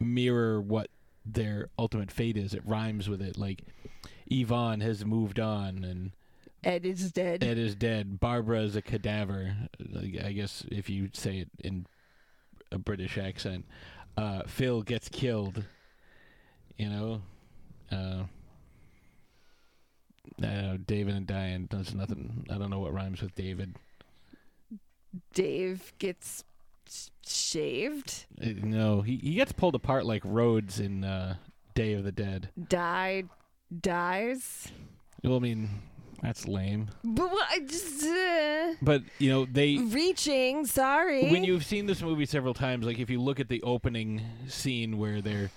[0.00, 0.90] mirror what
[1.24, 2.54] their ultimate fate is.
[2.54, 3.36] It rhymes with it.
[3.36, 3.62] Like
[4.26, 6.12] Yvonne has moved on, and
[6.64, 7.42] Ed is dead.
[7.42, 8.20] Ed is dead.
[8.20, 9.56] Barbara is a cadaver.
[9.78, 11.86] Like, I guess if you say it in
[12.72, 13.64] a British accent,
[14.16, 15.64] uh, Phil gets killed.
[16.76, 17.22] You know,
[17.90, 18.24] uh,
[20.38, 21.66] know, David and Diane.
[21.70, 22.46] does nothing.
[22.50, 23.76] I don't know what rhymes with David.
[25.32, 26.44] Dave gets
[27.26, 31.36] shaved, Uh, No, he he gets pulled apart like Rhodes in uh,
[31.74, 32.50] Day of the Dead.
[32.68, 33.28] died,
[33.80, 34.68] dies.
[35.22, 35.70] Well, I mean,
[36.22, 36.88] that's lame.
[37.04, 37.48] But what?
[37.50, 40.66] I just uh, But you know, they reaching.
[40.66, 41.30] Sorry.
[41.30, 44.98] when you've seen this movie several times, like if you look at the opening scene
[44.98, 45.50] where they're,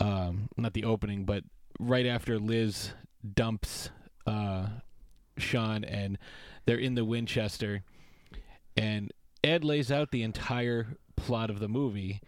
[0.00, 1.44] um, not the opening, but
[1.80, 2.92] right after Liz
[3.34, 3.90] dumps
[4.26, 4.66] uh,
[5.38, 6.18] Shaun and
[6.66, 7.82] they're in the Winchester,
[8.76, 9.12] and
[9.42, 12.20] Ed lays out the entire plot of the movie.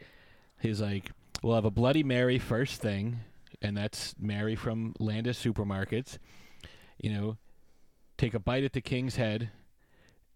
[0.60, 1.10] He's like,
[1.42, 3.20] "We'll have a Bloody Mary first thing,
[3.60, 6.18] and that's Mary from Landis Supermarkets.
[6.98, 7.36] You know,
[8.18, 9.50] take a bite at the king's head."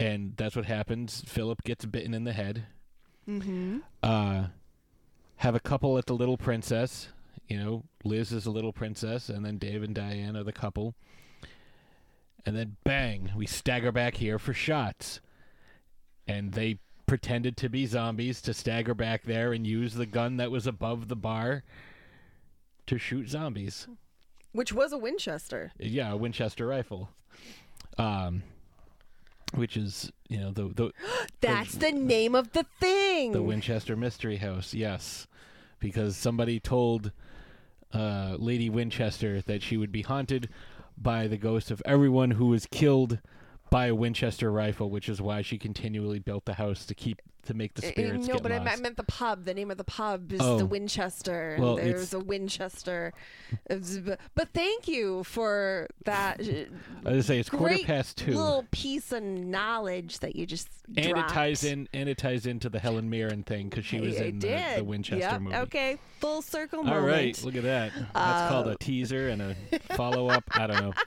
[0.00, 1.22] and that's what happens.
[1.26, 2.66] Philip gets bitten in the head.
[3.28, 3.78] Mm-hmm.
[4.02, 4.46] Uh,
[5.36, 7.08] have a couple at the Little Princess.
[7.48, 10.94] You know, Liz is a little princess, and then Dave and Diane are the couple.
[12.46, 15.20] And then bang, we stagger back here for shots.
[16.26, 20.50] And they pretended to be zombies to stagger back there and use the gun that
[20.50, 21.64] was above the bar
[22.86, 23.86] to shoot zombies.
[24.52, 25.72] Which was a Winchester.
[25.78, 27.10] Yeah, a Winchester rifle.
[27.98, 28.42] Um,
[29.52, 30.92] which is you know the the
[31.40, 33.32] That's the name of the thing.
[33.32, 34.74] the Winchester Mystery House.
[34.74, 35.26] Yes,
[35.78, 37.12] because somebody told
[37.92, 40.48] uh, Lady Winchester that she would be haunted
[40.96, 43.18] by the ghost of everyone who was killed
[43.74, 47.54] by a Winchester rifle, which is why she continually built the house to keep to
[47.54, 49.44] make the Uh, spirits no, but I, I meant the pub.
[49.44, 50.58] The name of the pub is Oh.
[50.58, 51.56] the Winchester.
[51.58, 53.12] Well, and it's- there's a Winchester.
[53.68, 56.40] But thank you for that.
[56.40, 58.32] uh, I was say it's quarter past two.
[58.34, 61.30] Little piece of knowledge that you just and dropped.
[61.30, 64.24] it ties in and it ties into the Helen Mirren thing because she was I-
[64.24, 65.56] I in the, the Winchester Yep, movie.
[65.56, 67.06] Okay, full circle All moment.
[67.06, 67.92] right, look at that.
[68.14, 69.56] That's called Uh, a teaser and a
[69.94, 70.44] follow up.
[70.52, 70.92] I don't know.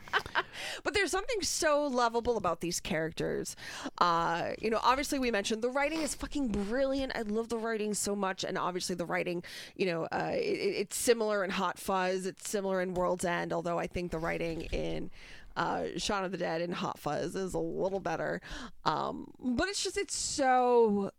[0.83, 3.55] But there's something so lovable about these characters.
[3.99, 7.13] Uh, you know, obviously we mentioned the writing is fucking brilliant.
[7.15, 9.43] I love the writing so much, and obviously the writing,
[9.77, 12.25] you know, uh, it, it's similar in Hot Fuzz.
[12.25, 15.09] It's similar in World's End, although I think the writing in
[15.55, 18.41] uh, Shaun of the Dead and Hot Fuzz is a little better.
[18.83, 21.11] Um, but it's just it's so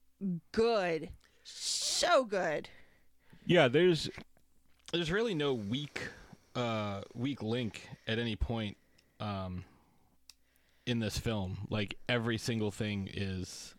[0.52, 1.08] good,
[1.42, 2.68] so good.
[3.46, 4.10] Yeah, there's
[4.92, 6.02] there's really no weak
[6.54, 8.76] uh weak link at any point
[9.20, 9.64] um
[10.84, 11.66] in this film.
[11.70, 13.74] Like every single thing is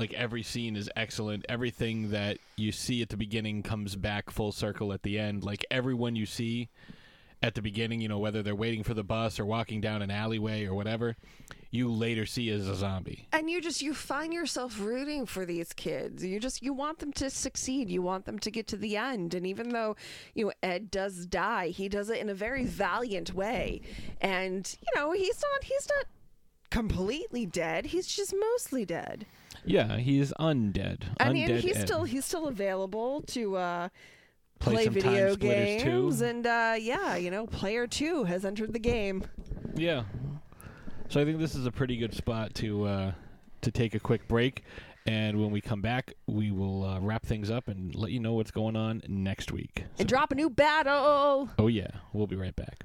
[0.00, 1.44] like every scene is excellent.
[1.48, 5.44] Everything that you see at the beginning comes back full circle at the end.
[5.44, 6.70] Like everyone you see
[7.42, 10.10] at the beginning, you know, whether they're waiting for the bus or walking down an
[10.10, 11.16] alleyway or whatever,
[11.70, 13.28] you later see as a zombie.
[13.30, 17.12] and you just you find yourself rooting for these kids you just you want them
[17.12, 19.94] to succeed you want them to get to the end and even though
[20.34, 23.80] you know ed does die he does it in a very valiant way
[24.20, 26.06] and you know he's not he's not
[26.70, 29.26] completely dead he's just mostly dead
[29.64, 31.02] Yeah, he's undead.
[31.18, 31.86] i mean Undead he's Ed.
[31.86, 33.88] still he's still available to uh
[34.58, 39.24] Play play video games and uh yeah you know player 2 has entered the game
[39.74, 40.04] Yeah.
[41.08, 43.12] So I think this is a pretty good spot to uh,
[43.62, 44.62] to take a quick break,
[45.06, 48.34] and when we come back, we will uh, wrap things up and let you know
[48.34, 49.84] what's going on next week.
[49.98, 52.84] and drop a new battle Oh yeah, we'll be right back.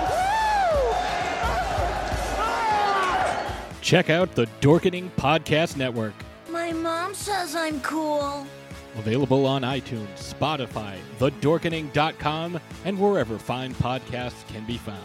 [3.81, 6.13] Check out the Dorkening Podcast Network.
[6.49, 8.45] My mom says I'm cool.
[8.97, 14.99] Available on iTunes, Spotify, thedorkening.com, and wherever fine podcasts can be found.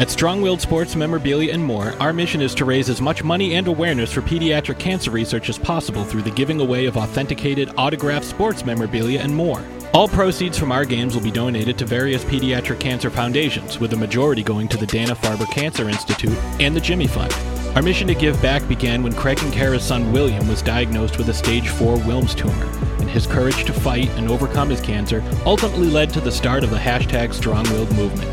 [0.00, 3.54] At Strong Willed Sports Memorabilia and more, our mission is to raise as much money
[3.54, 8.26] and awareness for pediatric cancer research as possible through the giving away of authenticated, autographed
[8.26, 9.62] sports memorabilia and more.
[9.92, 13.96] All proceeds from our games will be donated to various pediatric cancer foundations, with the
[13.96, 17.32] majority going to the Dana Farber Cancer Institute and the Jimmy Fund.
[17.76, 21.28] Our mission to give back began when Craig and Kara's son William was diagnosed with
[21.28, 22.66] a stage 4 Wilms tumor,
[23.00, 26.70] and his courage to fight and overcome his cancer ultimately led to the start of
[26.70, 28.28] the hashtag Strong Willed movement.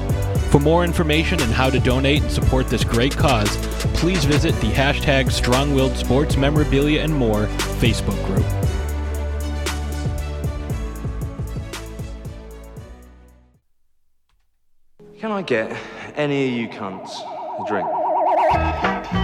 [0.52, 3.56] For more information on how to donate and support this great cause,
[3.96, 7.46] please visit the hashtag Strong Willed Sports Memorabilia and More
[7.80, 8.46] Facebook group.
[15.20, 15.74] Can I get
[16.16, 17.12] any of you cunts
[17.62, 19.21] a drink?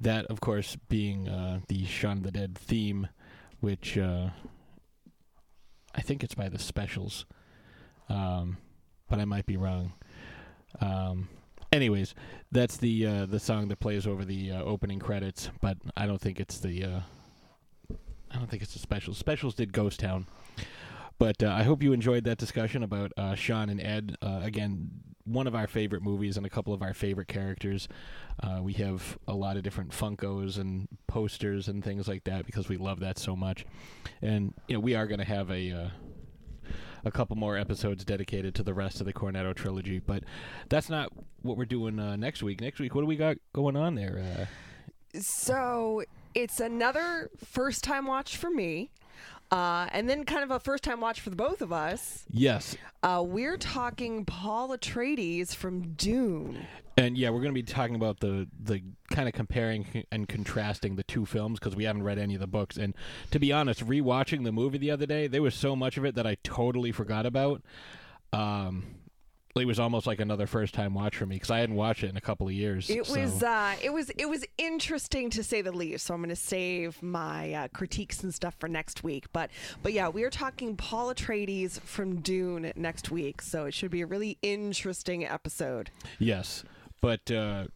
[0.00, 3.08] That, of course, being uh, the Shaun of the Dead theme,
[3.60, 4.30] which uh,
[5.94, 7.26] I think it's by the Specials,
[8.08, 8.56] um,
[9.10, 9.92] but I might be wrong.
[10.80, 11.28] Um,
[11.70, 12.14] anyways,
[12.50, 16.20] that's the uh, the song that plays over the uh, opening credits, but I don't
[16.20, 17.00] think it's the uh,
[18.30, 19.18] I don't think it's the Specials.
[19.18, 20.26] Specials did Ghost Town.
[21.18, 24.16] But uh, I hope you enjoyed that discussion about Shaun and Ed.
[24.22, 24.90] Again,
[25.32, 27.88] one of our favorite movies and a couple of our favorite characters.
[28.42, 32.68] Uh, we have a lot of different Funkos and posters and things like that because
[32.68, 33.64] we love that so much.
[34.22, 35.88] And you know, we are going to have a uh,
[37.04, 39.98] a couple more episodes dedicated to the rest of the Cornetto trilogy.
[39.98, 40.24] But
[40.68, 41.12] that's not
[41.42, 42.60] what we're doing uh, next week.
[42.60, 44.18] Next week, what do we got going on there?
[44.18, 46.02] Uh, So
[46.34, 48.90] it's another first time watch for me.
[49.50, 52.24] Uh, and then kind of a first time watch for the both of us.
[52.30, 52.76] yes.
[53.02, 56.66] Uh, we're talking Paul Atreides from Dune.
[56.96, 60.96] And yeah, we're going to be talking about the the kind of comparing and contrasting
[60.96, 62.76] the two films because we haven't read any of the books.
[62.76, 62.94] And
[63.30, 66.14] to be honest, rewatching the movie the other day, there was so much of it
[66.14, 67.62] that I totally forgot about.
[68.34, 68.84] Um,
[69.56, 72.08] it was almost like another first time watch for me because I hadn't watched it
[72.10, 72.88] in a couple of years.
[72.88, 76.06] It so- was uh, it was it was interesting to say the least.
[76.06, 79.26] So I'm going to save my uh, critiques and stuff for next week.
[79.32, 79.50] But
[79.82, 83.42] but yeah, we are talking Paul Atreides from Dune next week.
[83.42, 85.90] So it should be a really interesting episode.
[86.18, 86.62] Yes,
[87.00, 87.66] but uh,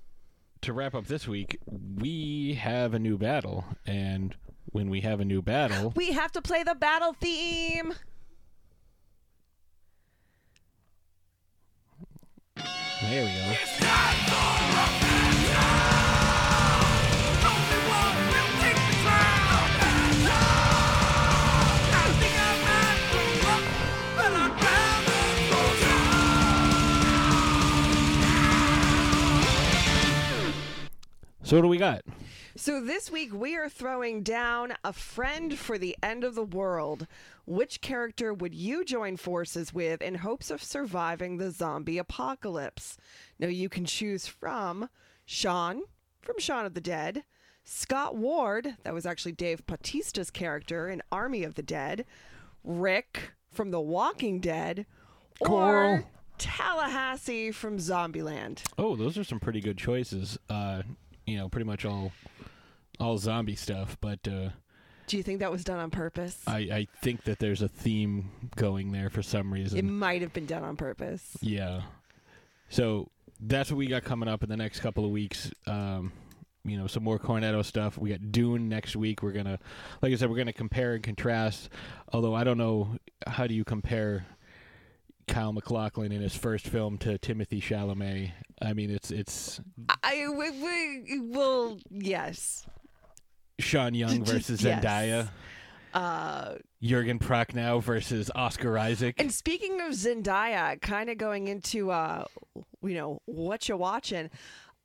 [0.62, 4.34] to wrap up this week, we have a new battle, and
[4.66, 7.94] when we have a new battle, We have to play the battle theme.
[13.10, 13.54] There we go.
[31.42, 32.00] So what do we got?
[32.56, 37.08] So this week we are throwing down a friend for the end of the world.
[37.46, 42.96] Which character would you join forces with in hopes of surviving the zombie apocalypse?
[43.40, 44.88] Now you can choose from
[45.26, 45.82] Shaun
[46.24, 47.24] from Shaun of the Dead,
[47.64, 52.04] Scott Ward, that was actually Dave Bautista's character in Army of the Dead,
[52.62, 54.86] Rick from The Walking Dead,
[55.40, 56.04] or
[56.38, 58.62] Tallahassee from Zombieland.
[58.78, 60.38] Oh, those are some pretty good choices.
[60.48, 60.82] Uh,
[61.26, 62.12] you know, pretty much all
[63.00, 64.50] all zombie stuff, but uh,
[65.06, 66.42] Do you think that was done on purpose?
[66.46, 69.78] I, I think that there's a theme going there for some reason.
[69.78, 71.36] It might have been done on purpose.
[71.40, 71.82] Yeah.
[72.68, 75.50] So that's what we got coming up in the next couple of weeks.
[75.66, 76.12] Um,
[76.64, 77.98] you know, some more Cornetto stuff.
[77.98, 79.22] We got Dune next week.
[79.22, 79.58] We're gonna,
[80.00, 81.68] like I said, we're gonna compare and contrast.
[82.12, 84.26] Although I don't know how do you compare
[85.28, 88.32] Kyle MacLachlan in his first film to Timothy Chalamet.
[88.62, 89.60] I mean, it's it's
[90.02, 92.66] I we, we well yes.
[93.58, 94.84] Sean Young versus Yes.
[94.84, 95.28] Zendaya.
[95.92, 99.14] Uh, Jurgen Prochnow versus Oscar Isaac.
[99.18, 102.24] and speaking of Zendaya, kind of going into uh,
[102.82, 104.28] you know what you're watching.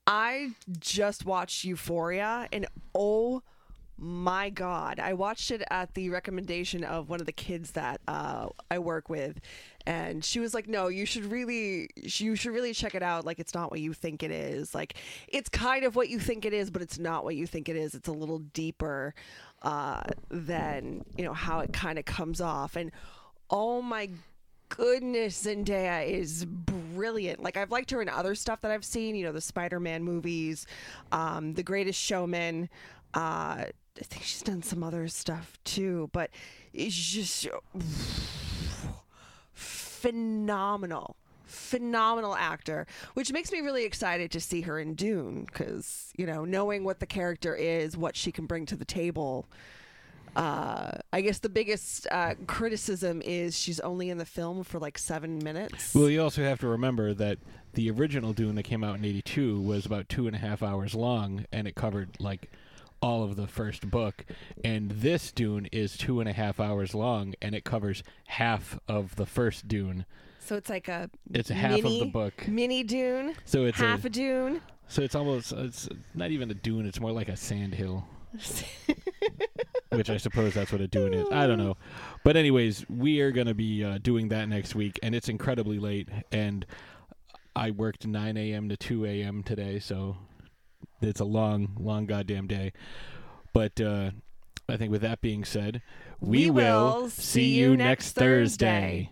[0.05, 3.41] I just watched Euphoria, and oh
[3.99, 8.47] my god, I watched it at the recommendation of one of the kids that uh,
[8.71, 9.41] I work with,
[9.85, 13.25] and she was like, "No, you should really, you should really check it out.
[13.25, 14.73] Like, it's not what you think it is.
[14.73, 14.95] Like,
[15.27, 17.75] it's kind of what you think it is, but it's not what you think it
[17.75, 17.93] is.
[17.93, 19.13] It's a little deeper
[19.63, 22.91] uh, than you know how it kind of comes off." And
[23.49, 24.09] oh my
[24.69, 27.43] goodness, Zendaya is brilliant.
[27.43, 30.65] Like I've liked her in other stuff that I've seen, you know, the Spider-Man movies,
[31.11, 32.69] um, The Greatest Showman.
[33.13, 33.65] Uh,
[33.99, 36.29] I think she's done some other stuff too, but
[36.73, 37.47] it's just
[39.53, 41.17] phenomenal.
[41.45, 42.85] Phenomenal actor,
[43.15, 46.99] which makes me really excited to see her in Dune because, you know, knowing what
[46.99, 49.47] the character is, what she can bring to the table.
[50.35, 54.99] Uh, I guess the biggest uh, criticism is she's only in the film for like
[54.99, 55.95] seven minutes.
[55.95, 57.39] Well, you also have to remember that
[57.73, 60.93] the original Dune that came out in '82 was about two and a half hours
[60.93, 62.51] long, and it covered like
[63.01, 64.25] all of the first book.
[64.63, 69.15] And this Dune is two and a half hours long, and it covers half of
[69.15, 70.05] the first Dune.
[70.39, 72.47] So it's like a It's a half of the book.
[72.47, 73.35] mini Dune.
[73.45, 74.61] So it's half a, a Dune.
[74.87, 76.87] So it's almost it's not even a dune.
[76.87, 78.07] It's more like a sand hill.
[79.91, 81.27] Which I suppose that's what a dune is.
[81.31, 81.77] I don't know.
[82.23, 85.79] But anyways, we are going to be uh, doing that next week, and it's incredibly
[85.79, 86.09] late.
[86.31, 86.65] And
[87.55, 88.69] I worked 9 a.m.
[88.69, 89.41] to 2 a.m.
[89.43, 90.17] today, so
[91.01, 92.73] it's a long, long goddamn day.
[93.53, 94.11] But uh,
[94.67, 95.81] I think with that being said,
[96.19, 99.11] we, We will will see you next Thursday.